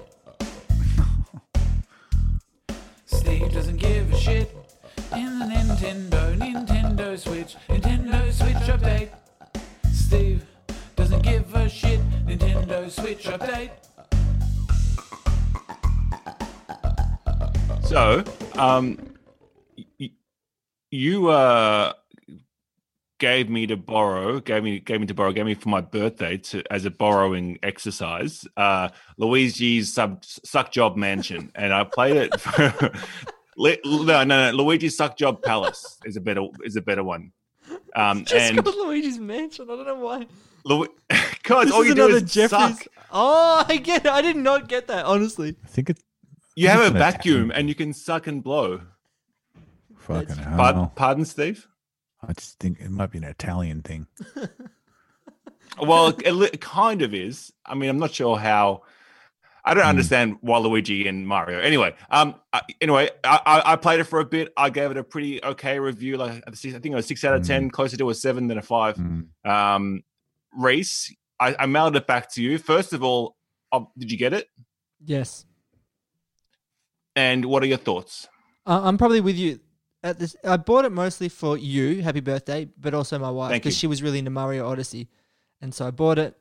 [3.08, 4.56] Steve doesn't give a shit.
[5.14, 9.10] In the Nintendo, Nintendo Switch, Nintendo Switch update.
[10.08, 10.46] Steve
[10.96, 12.00] doesn't give a shit.
[12.28, 13.72] Nintendo Switch update.
[17.84, 18.24] So,
[18.60, 19.00] um,
[20.00, 20.12] y-
[20.92, 21.94] you uh
[23.20, 26.38] gave me to borrow, gave me gave me to borrow, gave me for my birthday
[26.38, 28.46] to as a borrowing exercise.
[28.56, 32.40] Uh, Luigi's sub suck job mansion, and I played it.
[32.40, 32.92] For,
[33.58, 34.52] no, no, no.
[34.52, 37.32] Luigi's suck job palace is a better is a better one.
[37.96, 39.66] Um, Just and called Luigi's Mansion.
[39.70, 40.28] I don't know why.
[40.66, 40.88] Lu-
[41.44, 42.78] God, This all is you do another is Jeffrey's.
[42.80, 42.88] suck.
[43.12, 44.12] Oh, I get it.
[44.12, 45.56] I did not get that, honestly.
[45.64, 46.04] I think it's
[46.56, 48.82] You have a It's an vacuum, Italian- and you can suck and blow.
[49.98, 50.58] fucking hell.
[50.58, 51.68] Pardon, pardon, Steve.
[52.28, 54.08] I just think it might be an Italian thing.
[55.82, 56.22] Well, it,
[56.54, 57.52] it kind of is.
[57.66, 58.84] I mean, I'm not sure how.
[59.68, 61.60] I don't understand Waluigi and Mario.
[61.60, 64.54] Anyway, um, uh, anyway, I, I, I played it for a bit.
[64.56, 66.18] I gave it a pretty okay review.
[66.18, 68.62] Like I think it was six out of ten, closer to a seven than a
[68.62, 68.96] five.
[68.96, 69.28] Mm.
[69.44, 70.04] Um,
[70.54, 72.60] Reese, I, I mailed it back to you.
[72.60, 73.38] First of all,
[73.72, 74.50] uh, did you get it?
[75.04, 75.46] Yes.
[77.16, 78.28] And what are your thoughts?
[78.68, 79.60] Uh, I'm probably with you.
[80.04, 83.76] At this, I bought it mostly for you, happy birthday, but also my wife because
[83.76, 85.08] she was really into Mario Odyssey,
[85.60, 86.38] and so I bought it.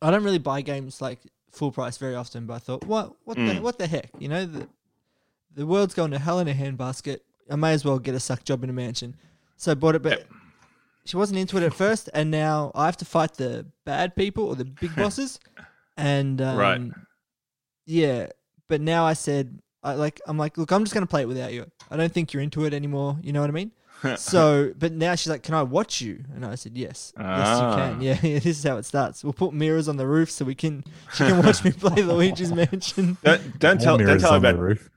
[0.00, 1.20] I don't really buy games like
[1.54, 3.60] full price very often, but I thought, what, what, the, Mm.
[3.60, 4.10] what the heck?
[4.18, 4.68] You know, the
[5.54, 7.20] the world's going to hell in a handbasket.
[7.50, 9.14] I may as well get a suck job in a mansion.
[9.56, 10.26] So I bought it, but
[11.04, 14.44] she wasn't into it at first, and now I have to fight the bad people
[14.48, 15.38] or the big bosses,
[15.96, 16.80] and um, Right.
[17.86, 18.28] yeah.
[18.68, 21.52] But now I said, I like, I'm like, look, I'm just gonna play it without
[21.52, 21.70] you.
[21.90, 23.18] I don't think you're into it anymore.
[23.22, 23.70] You know what I mean?
[24.16, 27.24] so, but now she's like, "Can I watch you?" And I said, "Yes, yes, you
[27.24, 27.76] Ah.
[27.76, 28.00] can.
[28.00, 29.22] Yeah, yeah, this is how it starts.
[29.24, 32.52] We'll put mirrors on the roof so we can she can watch me play Luigi's
[32.52, 34.90] Mansion." Don't, don't tell don't mirrors tell her on the about roof.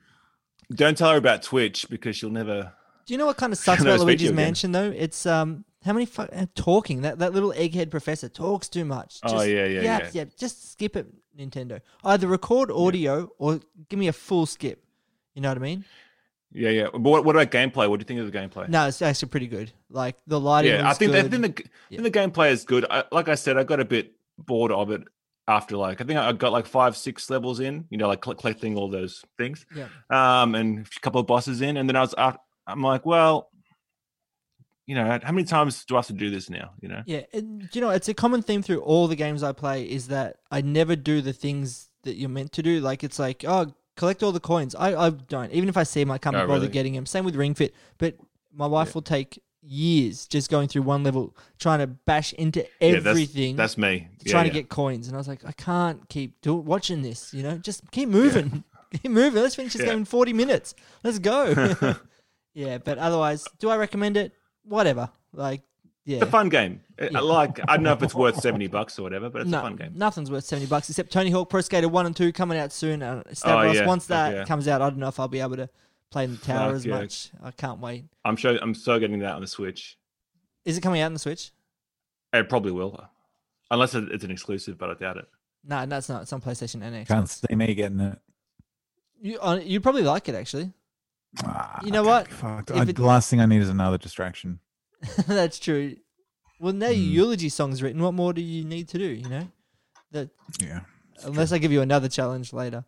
[0.74, 2.74] don't tell her about Twitch because she'll never.
[3.06, 4.36] Do you know what kind of sucks Never about speak to Luigi's you again.
[4.46, 4.92] Mansion though?
[4.96, 9.20] It's um how many fu- uh, talking that that little egghead professor talks too much.
[9.24, 10.10] Oh, yeah, yeah, yap, yeah.
[10.24, 10.30] yap.
[10.38, 11.08] Just skip it,
[11.40, 11.80] Nintendo.
[12.04, 14.84] Either record audio or give me a full skip.
[15.36, 15.86] You know what I mean?
[16.52, 16.88] Yeah, yeah.
[16.92, 17.90] But what, what about gameplay?
[17.90, 18.70] What do you think of the gameplay?
[18.70, 19.72] No, it's actually pretty good.
[19.90, 20.74] Like the lighting.
[20.74, 22.86] yeah, I think I think the, I think the gameplay is good.
[22.90, 25.02] I, like I said, I got a bit bored of it
[25.48, 27.86] after like I think I got like five, six levels in.
[27.90, 29.66] You know, like collecting all those things.
[29.76, 29.88] Yeah.
[30.10, 32.40] Um, and a couple of bosses in, and then I was out.
[32.66, 33.50] I'm like, well,
[34.86, 36.72] you know, how many times do I have to do this now?
[36.82, 37.04] You know.
[37.06, 40.08] Yeah, and, you know it's a common theme through all the games I play is
[40.08, 42.80] that I never do the things that you're meant to do.
[42.80, 44.74] Like it's like, oh, collect all the coins.
[44.76, 45.52] I, I don't.
[45.52, 46.72] Even if I see them, I can't be Oh, bothered really?
[46.74, 47.06] getting them.
[47.06, 47.74] Same with Ring Fit.
[47.98, 48.16] But
[48.54, 52.92] my wife will take years just going through one level, trying to bash into Yeah,
[52.92, 53.56] that's- everything.
[53.58, 54.08] that's me.
[54.24, 54.52] Yeah, trying yeah.
[54.54, 57.34] to get coins, and I was like, I can't keep do- watching this.
[57.34, 59.42] You know, just keep moving, keep moving.
[59.42, 59.90] Let's finish this Yeah.
[59.90, 60.74] game in forty minutes.
[61.04, 61.76] Let's go.
[62.54, 64.32] yeah, but otherwise, do I recommend it?
[64.64, 65.10] Whatever.
[65.34, 65.62] Like,
[66.08, 66.80] yeah, It's a fun game.
[67.00, 67.20] Yeah.
[67.20, 69.62] Like I don't know if it's worth seventy bucks or whatever, but it's no, a
[69.62, 69.92] fun game.
[69.94, 73.04] Nothing's worth seventy bucks except Tony Hawk Pro Skater One and Two coming out soon.
[73.04, 73.86] Uh, Stavros, Oh, yeah.
[73.86, 74.46] once that Yeah.
[74.46, 75.70] comes out, I don't know if I'll be able to
[76.10, 76.98] play in the tower Fuck, as yeah.
[77.00, 77.30] much.
[77.44, 78.06] I can't wait.
[78.26, 79.98] I'm sure I'm so getting that on the Switch.
[80.64, 81.52] Is it coming out on the Switch?
[82.34, 83.04] It probably will,
[83.70, 85.28] unless it's an exclusive, but I doubt it.
[85.66, 86.22] No, no, it's not.
[86.22, 87.08] It's on PlayStation and Xbox.
[87.08, 88.20] Can't see me getting it.
[89.22, 90.72] You, uh, you'd probably like it actually.
[91.44, 92.28] Ah, you know what?
[92.30, 92.72] Fuck.
[92.72, 94.60] I, it- the last thing I need is another distraction.
[95.28, 95.96] That's true.
[96.60, 96.94] Well, now Hmm.
[96.94, 98.02] your eulogy song's written.
[98.02, 99.06] What more do you need to do?
[99.06, 99.48] You know,
[100.12, 100.30] that
[100.60, 100.82] Yeah.
[101.24, 102.84] unless I give you another challenge later.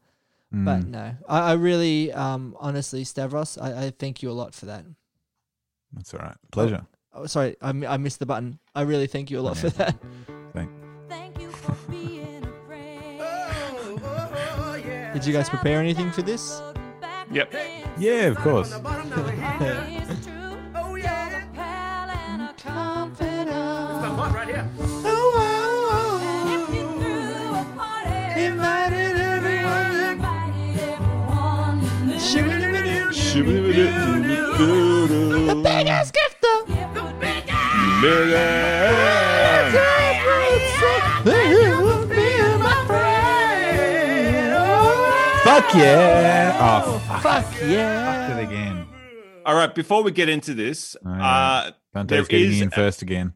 [0.52, 0.88] But Mm.
[0.88, 4.84] no, I, I really, um, honestly, Stavros, I, I thank you a lot for that.
[5.94, 6.36] That's all right.
[6.52, 6.88] Pleasure.
[7.14, 8.58] Oh, sorry, I, mi- I missed the button.
[8.74, 9.96] I really thank you a lot for that.
[10.54, 10.72] Thank.
[11.08, 13.20] Thank you for being a friend.
[15.14, 16.62] Did you guys prepare anything for this?
[17.32, 17.54] Yep.
[18.00, 18.74] Yeah, of course.
[34.28, 36.64] The biggest gift though.
[36.68, 38.70] The biggest.
[45.44, 46.58] Fuck yeah!
[46.86, 47.22] Oh, fuck.
[47.24, 48.28] Fuck yeah!
[48.28, 48.86] Fucked it again.
[49.46, 51.26] All right, before we get into this, Oh, yeah.
[51.26, 53.34] uh, there Dante's getting is in a- first again.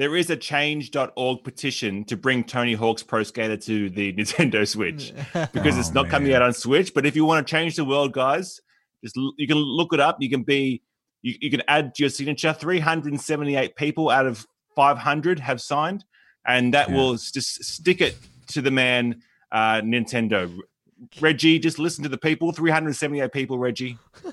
[0.00, 5.12] There is a change.org petition to bring Tony Hawk's Pro Skater to the Nintendo Switch
[5.52, 6.94] because it's Oh, not coming out on Switch.
[6.94, 8.60] But if you want to change the world, guys,
[9.04, 10.16] just l- you can look it up.
[10.20, 10.82] You can be
[11.20, 12.54] you, you can add your signature.
[12.54, 16.02] 378 people out of 500 have signed,
[16.46, 16.96] and that Yeah.
[16.96, 18.16] will just stick it
[18.48, 19.20] to the man
[19.52, 20.50] uh, Nintendo.
[21.20, 22.52] Reggie, just listen to the people.
[22.52, 23.98] 378 people, Reggie.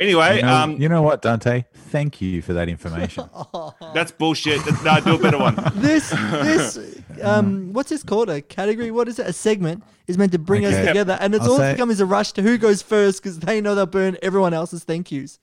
[0.00, 1.64] Anyway, You know, um, you know what, Dante?
[1.72, 3.30] Thank you for that information.
[3.94, 4.64] that's bullshit.
[4.64, 5.54] That's, No, do a better one.
[5.76, 10.32] this this um what's this called a category what is it a segment is meant
[10.32, 12.58] to bring us together and it's I'll all say- become is a rush to who
[12.58, 15.38] goes first because they know they'll burn everyone else's thank yous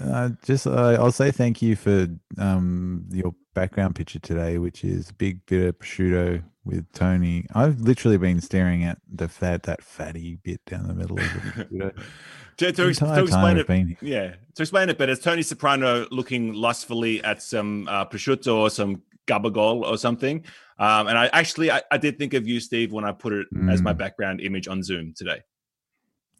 [0.00, 2.06] Uh, just uh, I'll say thank you for
[2.38, 7.46] um, your background picture today, which is big bit of prosciutto with Tony.
[7.54, 11.40] I've literally been staring at the fat that fatty bit down the middle of the
[11.64, 12.02] prosciutto.
[12.58, 13.96] to, to, ex- to explain it, been here.
[14.02, 18.70] yeah, to explain it better, it's Tony Soprano looking lustfully at some uh, prosciutto or
[18.70, 20.44] some gabagol or something.
[20.78, 23.46] Um, and I actually, I, I did think of you, Steve, when I put it
[23.68, 23.98] as my Mm.
[23.98, 25.40] background image on Zoom today.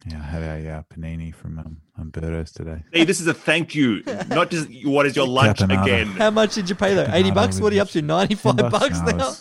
[0.07, 2.85] Yeah, I had a uh, panini from um, Umberto's today.
[2.93, 5.83] Hey, this is a thank you, not just what is your lunch Caponata.
[5.83, 6.07] again.
[6.07, 8.57] how much did you pay though 80 Caponata bucks what are you up to 95
[8.57, 9.33] 10 bucks No, now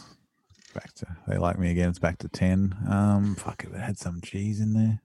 [0.73, 1.89] Back to they like me again.
[1.89, 2.75] It's back to ten.
[2.87, 5.01] Um, fuck it, it had some cheese in there.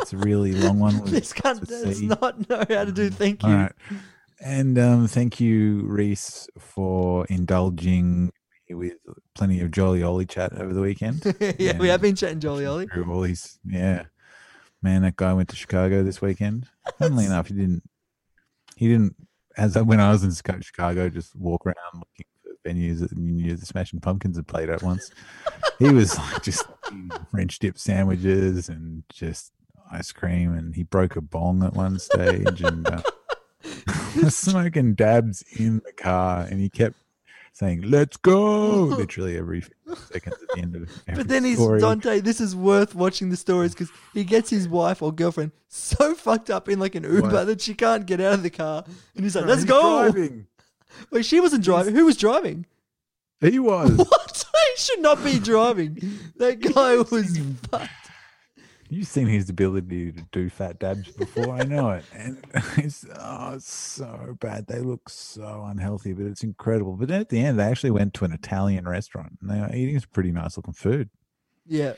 [0.00, 1.04] It's a really long one.
[1.06, 2.08] this cunt does seed.
[2.20, 3.72] not know how to do thank you All right.
[4.44, 8.32] And um, thank you, Reese, for indulging
[8.68, 8.94] me with
[9.34, 11.24] plenty of jolly ollie chat over the weekend.
[11.58, 14.04] yeah we have been chatting jolly ollie Through all these, yeah.
[14.82, 16.68] Man, that guy went to Chicago this weekend.
[16.98, 17.82] Funnily enough, he didn't.
[18.76, 19.16] He didn't.
[19.56, 23.32] As I- when I was in Chicago, just walk around looking for venues that you
[23.32, 25.10] knew the Smashing Pumpkins had played at once.
[25.78, 26.64] he was like just
[27.30, 29.52] French dip sandwiches and just
[29.90, 32.86] ice cream, and he broke a bong at one stage and.
[32.86, 33.02] Uh,
[34.28, 36.96] smoking dabs in the car, and he kept
[37.52, 39.62] saying "Let's go" literally every
[40.10, 41.80] second at the end of every But then he's story.
[41.80, 42.20] Dante.
[42.20, 46.50] This is worth watching the stories because he gets his wife or girlfriend so fucked
[46.50, 47.46] up in like an Uber What?
[47.46, 48.84] that she can't get out of the car,
[49.14, 50.46] and he's like, "Let's he's go." driving.
[51.10, 51.94] Wait, she wasn't driving.
[51.94, 52.66] Who was driving?
[53.40, 53.90] He was.
[53.96, 54.44] What?
[54.76, 55.98] he should not be driving.
[56.36, 57.38] That guy was
[57.70, 57.90] fucked.
[58.92, 61.54] You've seen his ability to do fat dabs before.
[61.54, 62.44] I know it, and
[62.76, 64.66] it's oh, it's so bad.
[64.66, 66.96] They look so unhealthy, but it's incredible.
[66.96, 69.74] But then at the end, they actually went to an Italian restaurant, and they were
[69.74, 71.08] eating some pretty nice looking food.
[71.66, 71.94] Yeah.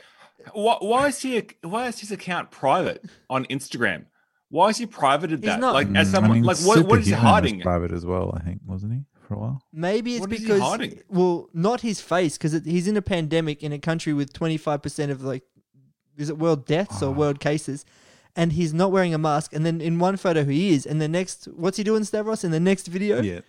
[0.53, 1.43] Why, why is he?
[1.63, 4.05] Why is his account private on Instagram?
[4.51, 5.59] Why is he privated that?
[5.59, 6.87] not- Like Mm, as someone, like what?
[6.87, 7.61] What is he Superhuman hiding?
[7.61, 9.63] Private as well, I think, wasn't he for a while?
[9.73, 13.73] Maybe it's What is because well, not his face because he's in a pandemic in
[13.73, 15.43] a country with twenty five percent of like,
[16.17, 17.07] is it world deaths Ah.
[17.07, 17.85] or world cases,
[18.37, 19.53] and he's not wearing a mask.
[19.53, 22.45] And then in one photo he is, and the next, what's he doing, Stavros?
[22.45, 23.41] In the next video, Yeah.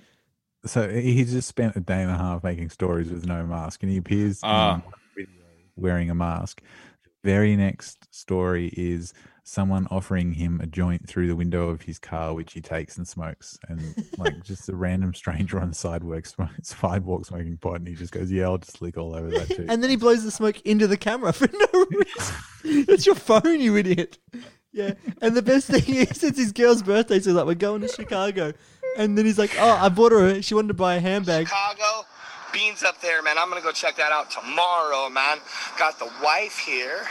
[0.66, 3.92] So he just spent a day and a half making stories with no mask, and
[3.92, 4.82] he appears in Ah.
[4.84, 5.32] one video
[5.76, 6.62] wearing a mask.
[7.04, 9.14] The very next story is
[9.48, 13.08] someone offering him a joint through the window of his car, which he takes and
[13.08, 13.80] smokes, and
[14.18, 18.12] like just a random stranger on the sidewalk, sm- sidewalk smoking pot, and he just
[18.12, 20.60] goes, "Yeah, I'll just lick all over that too." and then he blows the smoke
[20.62, 22.36] into the camera for no reason.
[22.90, 24.18] it's your phone, you idiot.
[24.74, 27.82] Yeah, and the best thing is it's his girl's birthday, so he's like, "We're going
[27.82, 28.52] to Chicago,"
[28.98, 30.26] and then he's like, "Oh, I bought her.
[30.26, 32.06] A, she wanted to buy a handbag." Chicago,
[32.52, 33.38] beans up there, man.
[33.38, 35.38] I'm gonna go check that out tomorrow, man.
[35.78, 37.06] Got the wife here.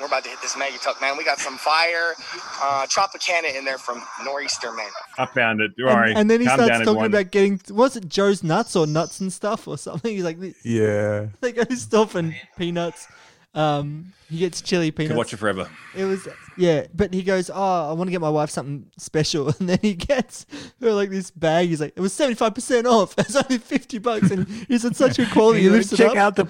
[0.00, 1.16] We're about to hit this mega tuck, man.
[1.16, 2.14] We got some fire,
[2.62, 4.90] uh, Tropicana in there from Nor'easter, man.
[5.18, 5.72] I found it.
[5.82, 7.06] All And, right, and then he calm starts talking everyone.
[7.06, 10.12] about getting was it Joe's nuts or nuts and stuff or something.
[10.14, 13.08] He's like, yeah, they go stuff and peanuts.
[13.54, 15.12] Um, he gets chili peanuts.
[15.12, 15.66] Could watch it forever.
[15.96, 16.28] It was
[16.58, 19.78] yeah, but he goes, "Oh, I want to get my wife something special," and then
[19.80, 20.44] he gets
[20.82, 21.68] her like this bag.
[21.70, 23.14] He's like, "It was seventy five percent off.
[23.16, 25.60] It's only fifty bucks," and he's in such good quality.
[25.60, 26.16] He You know, lifts it check up.
[26.18, 26.48] out the.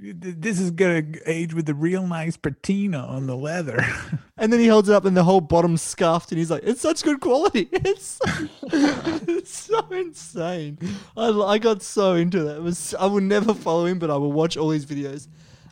[0.00, 3.84] This is gonna age with the real nice patina on the leather.
[4.40, 6.80] And then he holds it up, and the whole bottom's scuffed, and he's like, "It's
[6.80, 7.68] such good quality.
[7.72, 10.78] It's so, it's so insane."
[11.16, 12.58] I, I got so into that.
[12.58, 15.26] It was I will never follow him, but I will watch all his videos.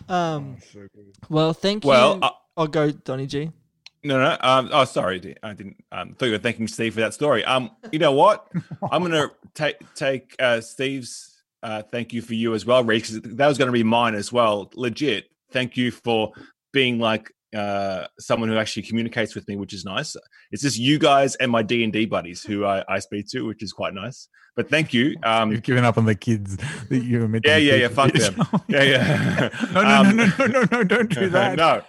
[0.09, 0.57] Um,
[1.29, 2.23] well, thank Well, you.
[2.23, 3.53] uh, I'll go, Donny G.
[4.03, 4.37] No, no.
[4.41, 5.77] Um, oh, sorry, I didn't.
[5.93, 7.45] Um, thought you were thanking Steve for that story.
[7.45, 8.49] Um, you know what?
[8.91, 11.36] I'm gonna take take uh, Steve's
[11.67, 14.33] uh, thank you for you as well, because that was going to be mine as
[14.33, 14.71] well.
[14.75, 15.25] Legit.
[15.53, 16.33] Thank you for
[16.73, 20.15] being like uh, someone who actually communicates with me, which is nice.
[20.53, 23.43] It's just you guys and my D and D buddies who I, I speak to,
[23.47, 24.29] which is quite nice.
[24.55, 25.17] But thank you.
[25.23, 26.57] Um, You've given up on the kids
[26.89, 27.89] that you were meant to yeah, yeah, yeah.
[27.89, 28.35] Fuck them.
[28.69, 29.49] Yeah, yeah.
[29.75, 31.57] no, no, Um, no, no, no, no, no, don't do that.
[31.59, 31.83] no.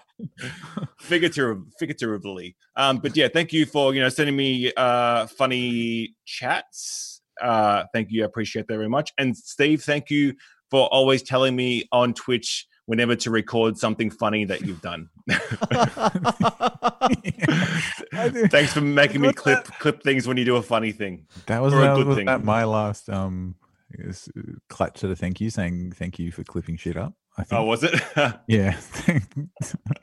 [0.99, 2.55] Figurative, figuratively.
[2.75, 7.16] Um, but yeah, thank you for you know sending me uh funny chats.
[7.41, 9.13] Uh, thank you, I appreciate that very much.
[9.17, 10.33] And Steve, thank you
[10.69, 15.09] for always telling me on Twitch whenever to record something funny that you've done.
[18.49, 21.25] Thanks for making me clip clip things when you do a funny thing.
[21.45, 22.25] That was, or a good was thing.
[22.25, 23.55] that my last um
[23.91, 24.29] is-
[24.69, 27.13] clutch to the thank you, saying thank you for clipping shit up.
[27.39, 27.59] I think.
[27.61, 27.93] Oh, was it?
[28.47, 28.77] Yeah.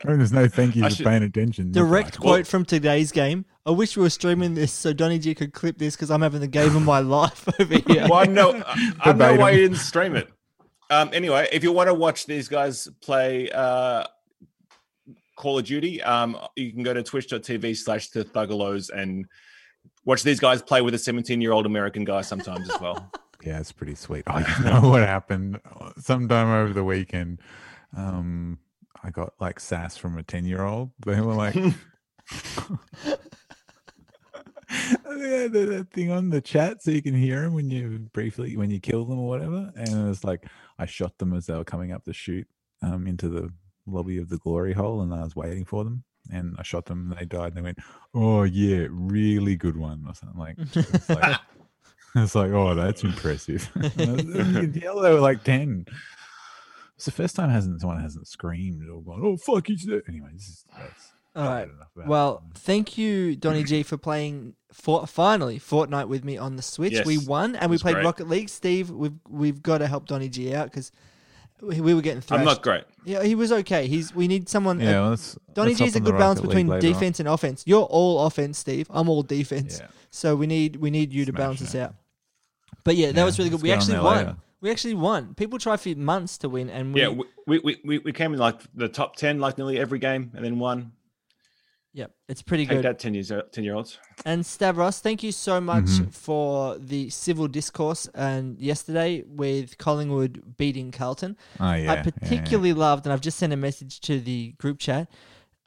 [0.03, 1.71] There's no thank you I for should- paying attention.
[1.71, 3.45] Direct Well, quote from today's game.
[3.65, 6.39] I wish we were streaming this so Donny G could clip this because I'm having
[6.41, 8.07] the game of my life over here.
[8.09, 9.55] well, I know, I I know why Verbatim.
[9.55, 10.29] you didn't stream it.
[10.89, 14.03] Um, anyway, if you want to watch these guys play uh,
[15.35, 19.25] Call of Duty, um, you can go to twitch.tv slash the Thuggalos and
[20.05, 23.11] watch these guys play with a 17 year old American guy sometimes as well.
[23.45, 24.23] Yeah, it's pretty sweet.
[24.29, 25.59] Oh, you know what happened?
[25.99, 27.39] Sometime over the weekend,
[27.95, 28.57] um,
[29.03, 30.91] I got like sass from a 10 year old.
[31.05, 31.75] They were like, that
[35.51, 38.79] that thing on the chat so you can hear them when you briefly, when you
[38.79, 39.71] kill them or whatever.
[39.75, 40.45] And it was like,
[40.79, 42.47] I shot them as they were coming up the chute
[42.81, 43.51] um, into the
[43.85, 46.03] lobby of the glory hole and I was waiting for them.
[46.31, 47.49] And I shot them and they died.
[47.49, 47.77] And they went,
[48.15, 50.03] Oh, yeah, really good one.
[50.07, 50.57] Or something like,
[51.07, 51.39] like
[52.23, 53.69] it's like, oh, that's impressive.
[53.97, 55.85] And you can tell they were like 10.
[56.95, 60.01] It's the first time hasn't someone hasn't screamed or gone, oh, fuck, he's there.
[60.07, 61.63] Anyway, this is, that's All right.
[61.63, 66.55] enough about Well, thank you, Donny G, for playing for finally Fortnite with me on
[66.55, 67.05] the Switch.
[67.05, 68.05] we won, and we played great.
[68.05, 68.49] Rocket League.
[68.49, 70.91] Steve, we've we've got to help Donny G out because
[71.61, 72.39] we, we were getting thrashed.
[72.39, 72.83] I'm not great.
[73.05, 73.87] Yeah, he was okay.
[73.87, 74.79] He's we need someone.
[74.79, 76.83] Yeah, uh, well, let's- Donny let's G's a hop on good balance Rocket between League
[76.83, 76.93] later on.
[76.93, 77.63] defense and offense.
[77.65, 78.87] You're all offense, Steve.
[78.89, 79.79] I'm all defense.
[79.81, 79.87] Yeah.
[80.11, 81.95] So we need we need you to balance us out.
[82.85, 83.61] But yeah, that was really good.
[83.61, 84.17] We actually won.
[84.17, 84.35] later.
[84.61, 85.33] We actually won.
[85.35, 88.39] People try for months to win, and we, yeah, we, we, we, we came in
[88.39, 90.93] like the top 10, like nearly every game, and then won.
[91.93, 92.85] Yep, it's pretty Take good.
[92.85, 93.97] that, ten years, ten year olds.
[94.25, 96.13] And Stavros, thank you so much Mhm.
[96.13, 101.37] for the civil discourse and yesterday with Collingwood beating Carlton.
[101.59, 102.03] Oh, yeah, I yeah, yeah.
[102.03, 105.09] particularly loved, and I've just sent a message to the group chat.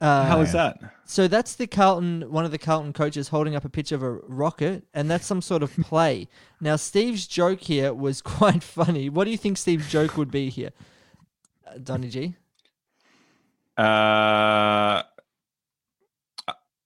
[0.00, 0.78] Uh, How is that?
[1.04, 4.12] So that's the Carlton, one of the Carlton coaches holding up a picture of a
[4.28, 6.28] rocket, and that's some sort of play.
[6.60, 9.08] now, Steve's joke here was quite funny.
[9.08, 10.70] What do you think Steve's joke would be here,
[11.66, 12.34] uh, Donny G?
[13.76, 15.02] Uh,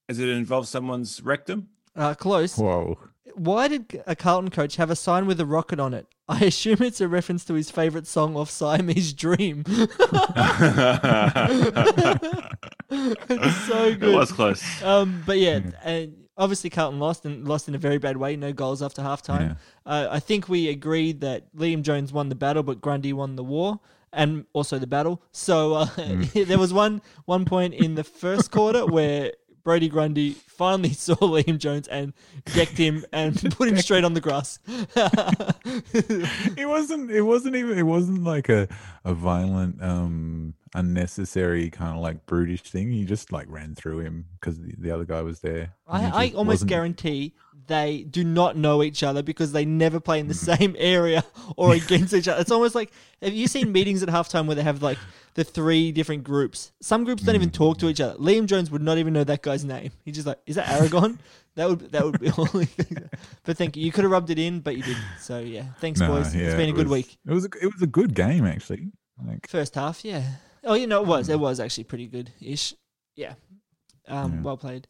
[0.08, 1.68] does it involve someone's rectum?
[1.96, 2.56] Uh, close.
[2.56, 2.98] Whoa.
[3.34, 6.06] Why did a Carlton coach have a sign with a rocket on it?
[6.28, 9.64] I assume it's a reference to his favorite song off Siamese Dream.
[9.66, 9.88] it's
[13.66, 14.02] so good.
[14.02, 14.82] It was close.
[14.82, 18.36] Um, but yeah, and obviously Carlton lost and lost in a very bad way.
[18.36, 19.56] No goals after halftime.
[19.86, 23.44] Uh, I think we agreed that Liam Jones won the battle, but Grundy won the
[23.44, 23.80] war.
[24.14, 25.22] And also the battle.
[25.32, 25.86] So uh,
[26.34, 29.32] there was one one point in the first quarter where
[29.64, 32.12] Brodie Grundy finally saw Liam Jones and
[32.46, 34.58] decked him and put him straight on the grass.
[35.64, 38.68] it wasn't it wasn't even it wasn't like a
[39.04, 44.24] a violent um unnecessary kind of like brutish thing he just like ran through him
[44.40, 47.34] because the, the other guy was there I, I almost guarantee
[47.66, 50.62] they do not know each other because they never play in the mm-hmm.
[50.62, 51.24] same area
[51.56, 52.40] or against each other.
[52.40, 54.98] It's almost like have you seen meetings at halftime where they have like
[55.34, 56.72] the three different groups?
[56.80, 57.56] Some groups don't even mm-hmm.
[57.56, 58.14] talk to each other.
[58.18, 59.90] Liam Jones would not even know that guy's name.
[60.04, 61.18] He's just like, is that Aragon?
[61.54, 62.48] that would that would be all.
[63.44, 63.84] but thank you.
[63.84, 65.04] You could have rubbed it in, but you didn't.
[65.20, 66.34] So yeah, thanks No, boys.
[66.34, 67.18] It's been a good was- week.
[67.26, 68.92] it was a, it was a good game actually
[69.26, 70.22] like First half, yeah.
[70.64, 71.28] Oh, you know, it was.
[71.28, 71.40] It mm.
[71.40, 72.74] was actually pretty good ish.
[73.16, 73.34] Yeah.
[74.08, 74.40] Um, Yeah.
[74.42, 74.88] Well played.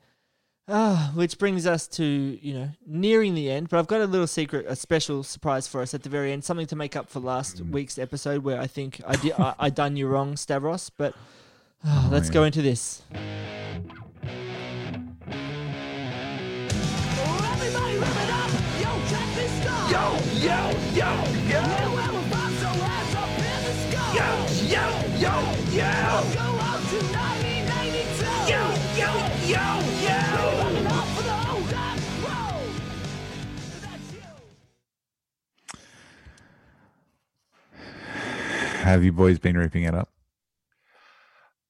[0.74, 4.26] Ah, which brings us to, you know, nearing the end, but I've got a little
[4.26, 7.20] secret, a special surprise for us at the very end, something to make up for
[7.20, 7.70] last Mm.
[7.72, 11.14] week's episode where I think I did I, I done you wrong, Stavros, but
[11.84, 12.32] ah, Oh, let's yeah.
[12.34, 13.02] go into this.
[19.92, 20.58] Yo, yo,
[20.94, 21.10] yo,
[21.48, 21.62] yo.
[24.14, 24.28] Yo,
[24.68, 24.84] yo,
[25.18, 25.34] yo,
[25.70, 25.90] yo.
[28.48, 28.60] Yo,
[28.96, 29.10] yo,
[29.46, 29.91] yo, yo.
[38.82, 40.08] Have you boys been ripping it up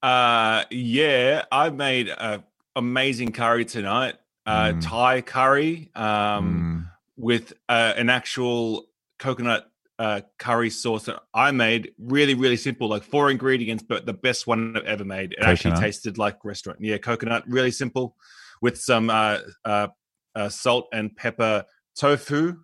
[0.02, 2.42] Uh, yeah, I made a
[2.74, 4.16] amazing curry tonight.
[4.44, 4.80] Uh, Mm.
[4.82, 8.86] Thai curry, um, with uh, an actual
[9.20, 11.92] coconut uh, curry sauce that I made.
[11.98, 15.32] Really, really simple, like four ingredients, but the best one I've ever made.
[15.32, 16.80] It actually tasted like restaurant.
[16.80, 18.16] Yeah, coconut, really simple,
[18.60, 19.88] with some uh, uh,
[20.34, 22.56] uh, salt and pepper tofu,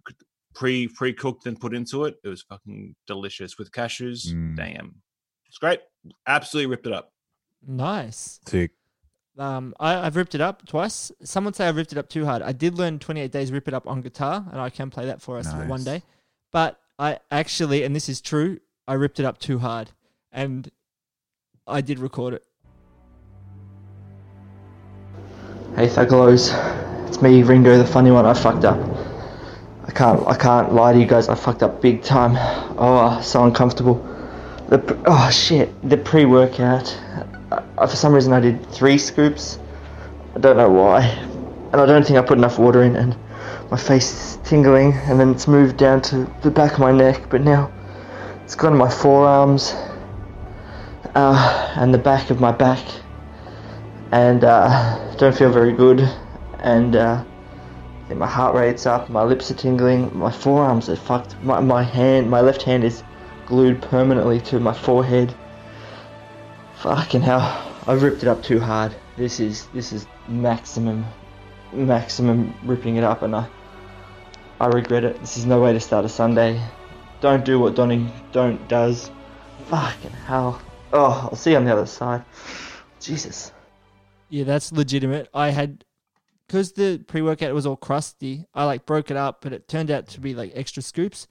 [0.58, 2.16] pre pre cooked and put into it.
[2.24, 4.26] It was fucking delicious with cashews.
[4.26, 4.56] Mm.
[4.56, 4.96] Damn,
[5.46, 5.80] it's great.
[6.26, 7.12] Absolutely ripped it up.
[7.66, 8.40] Nice.
[8.46, 8.72] sick
[9.38, 11.12] Um, I, I've ripped it up twice.
[11.22, 12.42] Someone say I ripped it up too hard.
[12.42, 15.22] I did learn 28 Days Rip It Up on guitar, and I can play that
[15.22, 16.02] for us one day.
[16.50, 19.92] But I actually, and this is true, I ripped it up too hard,
[20.32, 20.68] and
[21.68, 22.44] I did record it.
[25.76, 26.50] Hey Thuggalos,
[27.06, 28.26] it's me Ringo, the funny one.
[28.26, 28.97] I fucked up.
[29.88, 31.28] I can't, I can't lie to you guys.
[31.28, 32.36] I fucked up big time.
[32.78, 33.96] Oh, so uncomfortable.
[34.68, 36.96] The oh shit, the pre-workout.
[37.76, 39.58] For some reason, I did three scoops.
[40.36, 41.00] I don't know why,
[41.72, 43.16] and I don't think I put enough water in, and
[43.70, 47.28] my face is tingling, and then it's moved down to the back of my neck,
[47.30, 47.72] but now
[48.44, 49.72] it's gone to my forearms,
[51.14, 52.84] uh, and the back of my back
[54.12, 56.00] and uh, don't feel very good.
[56.60, 57.24] And uh,
[58.16, 61.36] my heart rate's up, my lips are tingling, my forearms are fucked.
[61.42, 63.02] My, my hand, my left hand is
[63.46, 65.34] glued permanently to my forehead.
[66.76, 68.94] Fucking hell, I've ripped it up too hard.
[69.16, 71.04] This is this is maximum,
[71.72, 73.48] maximum ripping it up, and I
[74.60, 75.20] I regret it.
[75.20, 76.60] This is no way to start a Sunday.
[77.20, 79.10] Don't do what Donny don't does.
[79.66, 80.60] Fucking hell.
[80.92, 82.24] Oh, I'll see you on the other side.
[83.00, 83.52] Jesus.
[84.30, 85.28] Yeah, that's legitimate.
[85.34, 85.84] I had
[86.48, 88.46] because the pre workout was all crusty.
[88.54, 91.28] I like broke it up, but it turned out to be like extra scoops,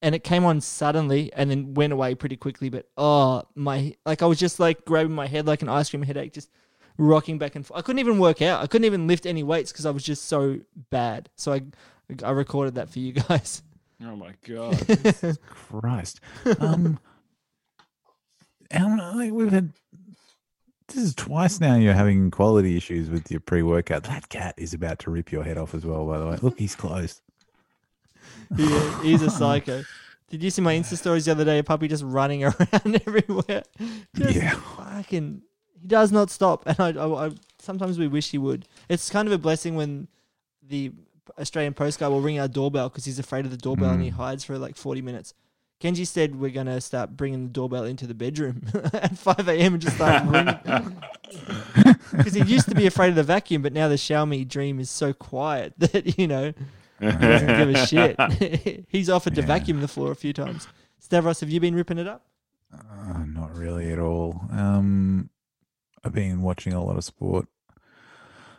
[0.00, 2.70] and it came on suddenly and then went away pretty quickly.
[2.70, 6.02] But oh my, like I was just like grabbing my head like an ice cream
[6.02, 6.48] headache, just
[6.96, 7.78] rocking back and forth.
[7.78, 8.62] I couldn't even work out.
[8.62, 10.60] I couldn't even lift any weights because I was just so
[10.90, 11.28] bad.
[11.36, 11.62] So I
[12.22, 13.62] I recorded that for you guys.
[14.04, 14.78] Oh my god.
[14.86, 16.20] Jesus Christ.
[16.60, 16.98] Um,
[18.70, 19.72] how many- we've had
[20.94, 24.04] this is twice now you're having quality issues with your pre-workout.
[24.04, 26.06] That cat is about to rip your head off as well.
[26.06, 27.20] By the way, look, he's closed.
[28.56, 29.82] Yeah, he's a psycho.
[30.30, 31.58] Did you see my Insta stories the other day?
[31.58, 33.62] A puppy just running around everywhere.
[34.16, 34.54] Just Yeah.
[34.54, 35.42] Fucking,
[35.80, 36.64] he does not stop.
[36.66, 38.66] And I, I, I sometimes we wish he would.
[38.88, 40.08] It's kind of a blessing when
[40.66, 40.92] the
[41.38, 44.10] Australian Post guy will ring our doorbell because he's afraid of the doorbell and he
[44.10, 44.14] Mm.
[44.14, 45.34] hides for like 40 minutes.
[45.82, 48.62] Kenji said we're going to start bringing the doorbell into the bedroom
[48.92, 49.74] at 5 a.m.
[49.74, 50.96] and just start ringing.
[52.12, 54.90] Because he used to be afraid of the vacuum, but now the Xiaomi Dream is
[54.90, 56.52] so quiet that, you know,
[57.00, 58.84] he doesn't give a shit.
[58.88, 59.46] He's offered to Yeah.
[59.46, 60.68] vacuum the floor a few times.
[60.98, 62.26] Stavros, have you been ripping it up?
[62.72, 64.42] Uh, not really at all.
[64.50, 65.30] Um,
[66.04, 67.46] I've been watching a lot of sport.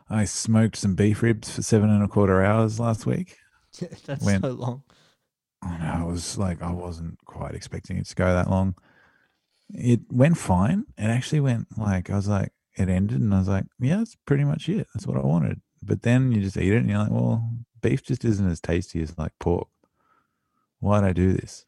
[0.10, 3.38] I smoked some beef ribs for seven and a quarter hours last week.
[4.08, 4.84] That's When- so long.
[5.66, 8.76] I know, it was like I wasn't quite expecting it to go that long.
[9.70, 10.86] It went fine.
[10.98, 14.16] It actually went like I was like it ended, and I was like, yeah, that's
[14.26, 14.88] pretty much it.
[14.94, 15.62] That's what I wanted.
[15.82, 17.50] But then you just eat it, and you're like, well,
[17.82, 19.68] beef just isn't as tasty as like pork.
[20.80, 21.66] Why'd I do this?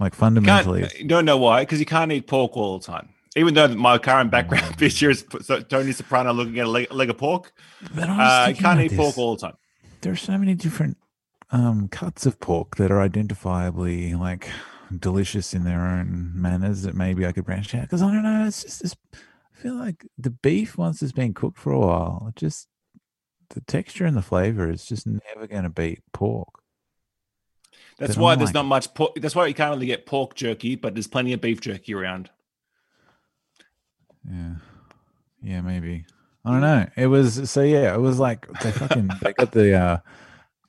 [0.00, 1.62] Like fundamentally, Can't, you don't know why?
[1.62, 3.10] Because you can't eat pork all the time.
[3.36, 4.78] Even though my current background Mm.
[4.78, 5.24] picture is
[5.68, 7.52] Tony Soprano looking at a leg, leg of pork,
[7.94, 9.56] But I uh, can't eat pork all the time.
[10.00, 10.96] there are so many different
[11.50, 14.48] um, cuts of pork that are identifiably like
[14.98, 18.46] delicious in their own manners that maybe I could branch out because I don't know.
[18.46, 18.94] It's just this.
[19.14, 22.68] I feel like the beef once it's been cooked for a while, it just
[23.50, 26.48] the texture and the flavor is just never going to beat pork.
[27.98, 29.12] That's But why I'm there's like- not much pork.
[29.16, 32.30] That's why you can't really get pork jerky, but there's plenty of beef jerky around.
[34.30, 34.54] Yeah,
[35.42, 36.04] yeah, maybe.
[36.44, 36.86] I don't know.
[36.96, 37.94] It was so yeah.
[37.94, 39.98] It was like they fucking they got the uh,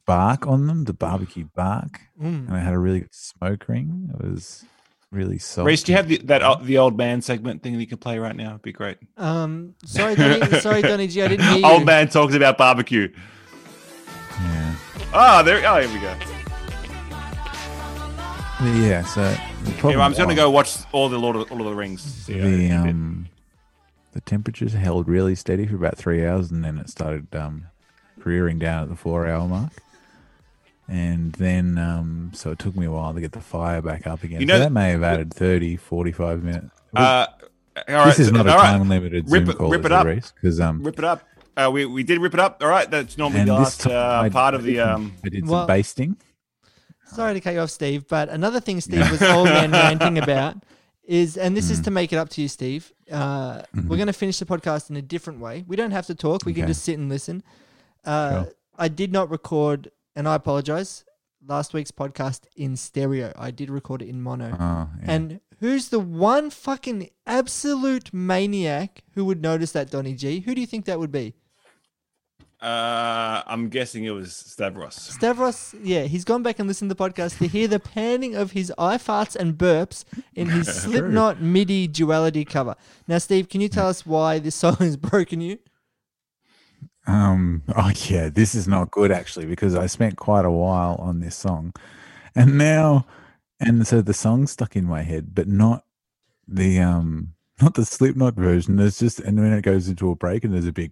[0.10, 2.48] bark on them, the barbecue bark, Mm.
[2.48, 4.10] and it had a really good smoke ring.
[4.14, 4.66] It was
[5.12, 5.68] really soft.
[5.68, 7.98] Reese, do you have the, that o- the old man segment thing that you can
[8.00, 8.50] play right now?
[8.50, 8.98] It'd be great.
[9.18, 11.66] Um, sorry, Donny, sorry, Donny G, I didn't hear you.
[11.66, 13.08] Old man talks about barbecue.
[14.42, 14.76] Yeah.
[15.14, 15.62] Ah, there.
[15.68, 16.16] Oh, here we go.
[18.62, 19.22] Yeah, so
[19.64, 22.02] the Anyway, I'm just gonna go watch all the Lord of, all of the Rings.
[22.02, 23.28] See the um
[24.12, 27.68] the temperatures held really steady for about three hours, and then it started um
[28.20, 29.72] careering down at the four hour mark.
[30.90, 34.24] And then, um, so it took me a while to get the fire back up
[34.24, 34.42] again.
[34.42, 36.70] You so know- that may have added 30, 45 minutes.
[36.96, 37.26] Uh,
[37.88, 38.72] all right, this is so- not a all right.
[38.78, 40.06] time limited Rip Zoom it- call, rip it up.
[40.08, 41.24] Because um, Rip it up.
[41.56, 42.62] Uh, we we did rip it up.
[42.64, 45.14] All right, that's normally and the last uh, I- part I of the um.
[45.24, 46.18] I did some Well- basting.
[47.06, 50.58] Sorry to cut you off, Steve, but another thing Steve was old man ranting about
[51.04, 51.72] is, and this Mm.
[51.72, 52.92] is to make it up to you, Steve.
[53.12, 55.66] Uh, We're going to finish the podcast in a different way.
[55.68, 56.46] We don't have to talk.
[56.46, 56.68] We can Mm-hmm.
[56.70, 57.42] Just sit and listen.
[58.06, 58.54] Uh, Sure.
[58.78, 61.06] I did not record, and I apologize.
[61.48, 63.32] Last week's podcast in stereo.
[63.38, 64.52] I did record it in mono.
[64.60, 65.12] Oh, yeah.
[65.12, 70.42] And who's the one fucking absolute maniac who would notice that, Donny G?
[70.42, 71.36] Who do you think that would be?
[72.62, 74.96] Uh, I'm guessing it was Stavros.
[74.96, 78.52] Stavros, yeah, he's gone back and listened to the podcast to hear the panning of
[78.52, 80.04] his eye farts and burps
[80.36, 82.76] in his Slipknot MIDI duality cover.
[83.08, 85.60] Now, Steve, can you tell us why this song has broken you?
[87.10, 87.64] Um.
[87.76, 91.36] Oh yeah, this is not good actually because I spent quite a while on this
[91.36, 91.74] song,
[92.36, 93.06] and now,
[93.60, 95.86] and so the song's stuck in my head, but not
[96.48, 98.76] the um, not the Slipknot version.
[98.76, 100.92] There's just and when it goes into a break and there's a big,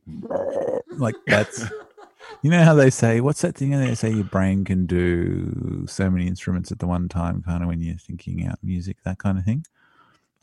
[0.92, 1.66] like that's,
[2.42, 3.72] you know how they say what's that thing?
[3.72, 7.68] They say your brain can do so many instruments at the one time, kind of
[7.70, 9.66] when you're thinking out music, that kind of thing.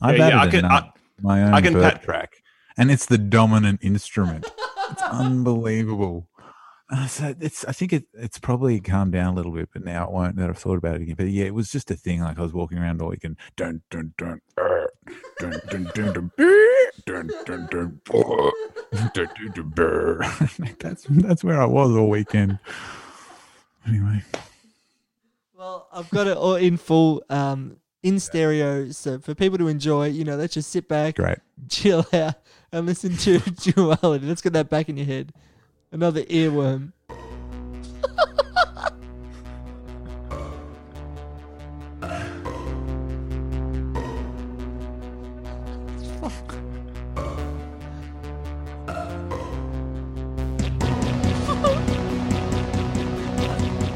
[0.01, 2.43] I've Yeah, yeah, I can- I- nut, my own I can pat- track,
[2.77, 4.45] and it's the dominant instrument.
[4.91, 6.27] It's unbelievable.
[7.09, 10.11] So it's I think it it's probably calmed down a little bit, but now it
[10.11, 11.15] won't that I've thought about it again.
[11.17, 12.21] But yeah, it was just a thing.
[12.21, 14.89] Like I was walking around all week and dun dun dun er,
[15.39, 18.51] dun dun dun dun er, dun dun dun er,
[19.13, 20.19] dun dun dun er.
[20.79, 22.59] That's that's where I was all weekend.
[23.87, 24.23] Anyway,
[25.57, 28.89] Well, I've got it all in full, um, in stereo.
[28.91, 31.37] So for people to enjoy, you know, let's just sit back, great.
[31.69, 32.35] chill out,
[32.75, 34.27] and listen to duality.
[34.27, 35.31] Let's get that back in your head.
[35.91, 36.91] Another earworm.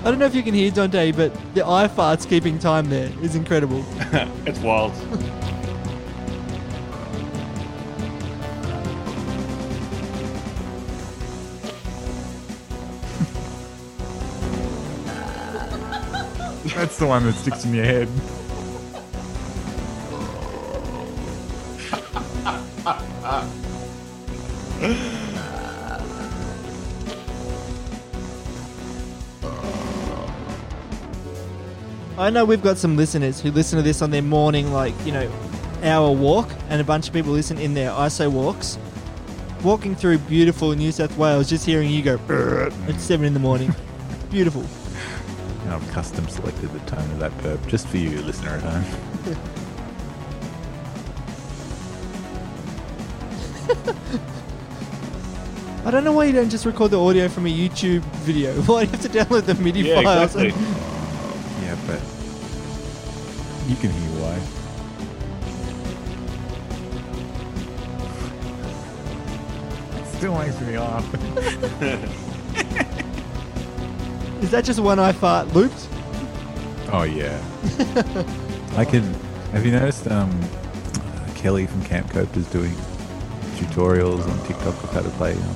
[0.02, 3.12] I don't know if you can hear Dante, but the eye farts keeping time there
[3.22, 3.84] is incredible.
[4.46, 4.94] it's wild.
[16.80, 18.08] that's the one that sticks in your head.
[32.18, 35.12] I know we've got some listeners who listen to this on their morning, like, you
[35.12, 35.30] know,
[35.84, 38.78] hour walk, and a bunch of people listen in their ISO walks.
[39.64, 43.40] walking through beautiful New South Wales, just hearing you go "Brrr" at seven in the
[43.42, 43.76] morning.
[44.32, 44.64] beautiful.
[45.70, 49.36] And I've custom selected the tone of that burp just for you, listener at home.
[55.86, 58.52] I don't know why you don't just record the audio from a YouTube video.
[58.64, 60.36] Why do you have to download the MIDI Yeah, files?
[60.36, 60.50] exactly.
[61.62, 62.02] yeah, but
[63.70, 64.40] you can hear why.
[70.18, 72.26] Still makes me laugh.
[74.42, 75.88] Is that just one I fart looped?
[76.92, 77.40] Oh yeah.
[78.78, 79.04] I can.
[79.52, 80.08] Have you noticed?
[80.08, 80.32] Um,
[81.36, 82.74] Kelly from Camp Cope is doing
[83.56, 85.56] tutorials on TikTok of how to play um,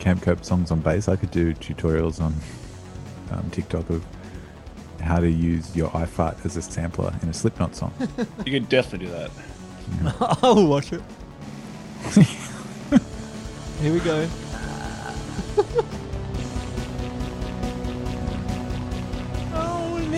[0.00, 1.08] Camp Cope songs on bass.
[1.08, 2.34] I could do tutorials on
[3.30, 4.04] um, TikTok of
[5.00, 7.92] how to use your iFart as a sampler in a Slipknot song.
[8.44, 9.30] You can definitely do that.
[10.42, 11.02] I'll watch it.
[13.80, 14.28] Here we go.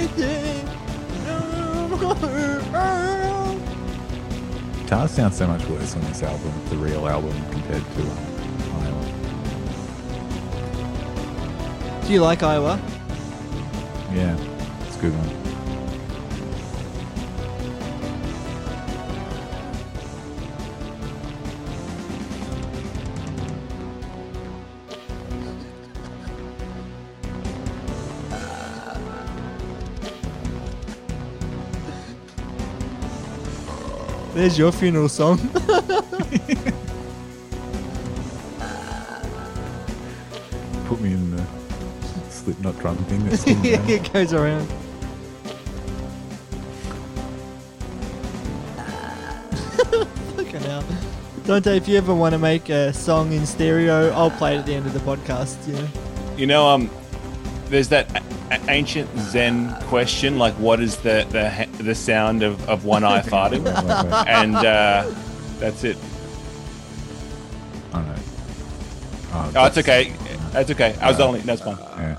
[0.02, 0.68] Only thing-
[5.08, 8.18] sounds so much worse on this album, the real album, compared to um,
[8.82, 9.04] Iowa.
[12.06, 12.80] Do you like Iowa?
[14.12, 14.36] Yeah,
[14.86, 15.41] it's a good one.
[34.34, 35.38] There's your funeral song.
[40.86, 41.44] Put me in the
[42.30, 43.90] Slipknot drum thing that's still around.
[43.90, 44.66] it goes around.
[50.36, 50.84] Fucking hell.
[51.44, 54.66] Dante, if you ever want to make a song in stereo, I'll play it at
[54.66, 55.56] the end of the podcast.
[55.66, 55.86] Yeah.
[56.36, 56.90] You know, um,
[57.66, 58.31] there's that a- a-
[58.68, 63.66] ancient Zen question, like what is the the the sound of, of one eye farting,
[64.26, 65.10] and uh,
[65.58, 65.96] that's it.
[67.94, 68.14] Oh no.
[69.34, 70.12] Oh, Oh, it's okay.
[70.52, 70.94] That's okay.
[71.00, 71.40] I was only.
[71.40, 71.76] That's fine.
[71.78, 72.16] Yeah.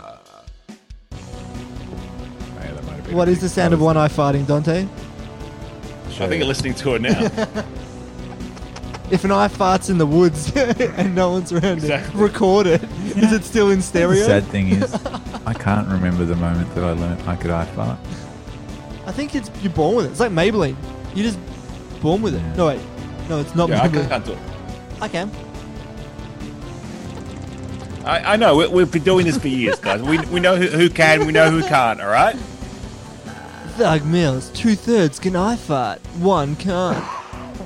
[1.11, 4.45] Yeah, that might have been What a is big- the sound of one eye farting,
[4.47, 4.85] Dante?
[4.85, 7.65] I think you're listening to it now.
[9.11, 12.13] If an eye farts in the woods and no one's around Exactly.
[12.13, 12.81] to record it,
[13.15, 14.25] is it still in The stereo?
[14.25, 14.91] sad thing is,
[15.53, 17.99] I can't remember the moment that I learned I could eye fart.
[19.05, 20.11] I think it's you're born with it.
[20.11, 20.75] It's like Maybelline.
[21.13, 21.39] You're just
[22.01, 22.41] born with it.
[22.57, 22.81] No wait,
[23.29, 24.39] no, it's not Yeah, I can't do it.
[25.01, 25.29] I can.
[28.05, 28.57] I, I know.
[28.57, 30.01] We, we've been doing this for years, guys.
[30.01, 31.25] We, we know who, who can.
[31.25, 32.01] We know who can't.
[32.01, 32.35] All right.
[33.77, 36.97] Thug Mills, two thirds can eye fart, one can't.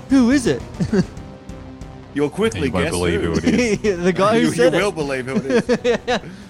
[0.10, 0.62] Who is it?
[2.14, 3.32] You'll quickly You won't guess believe who.
[3.34, 4.04] who it is.
[4.04, 4.84] the guy who you, said you it.
[4.84, 6.20] will believe who it is.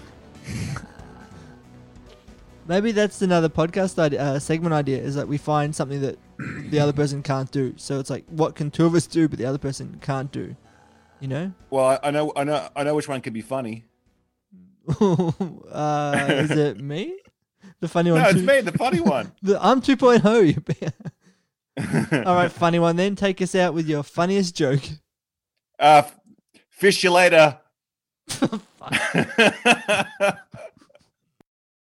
[2.68, 4.98] Maybe that's another podcast idea, uh, segment idea.
[5.02, 6.18] Is that we find something that
[6.70, 7.74] the other person can't do.
[7.78, 10.56] So it's like, what can two of us do, but the other person can't do?
[11.20, 11.52] You know?
[11.70, 12.32] Well, I, I know.
[12.36, 12.68] I know.
[12.76, 13.86] I know which one could be funny.
[15.00, 17.18] uh, is it me?
[17.80, 18.22] The funny one.
[18.22, 19.32] No, it's me, the funny one.
[19.42, 20.48] The, I'm 2.0.
[20.56, 22.96] you be- All right, funny one.
[22.96, 24.82] Then take us out with your funniest joke.
[25.80, 26.04] Uh,
[26.70, 27.60] fish you later.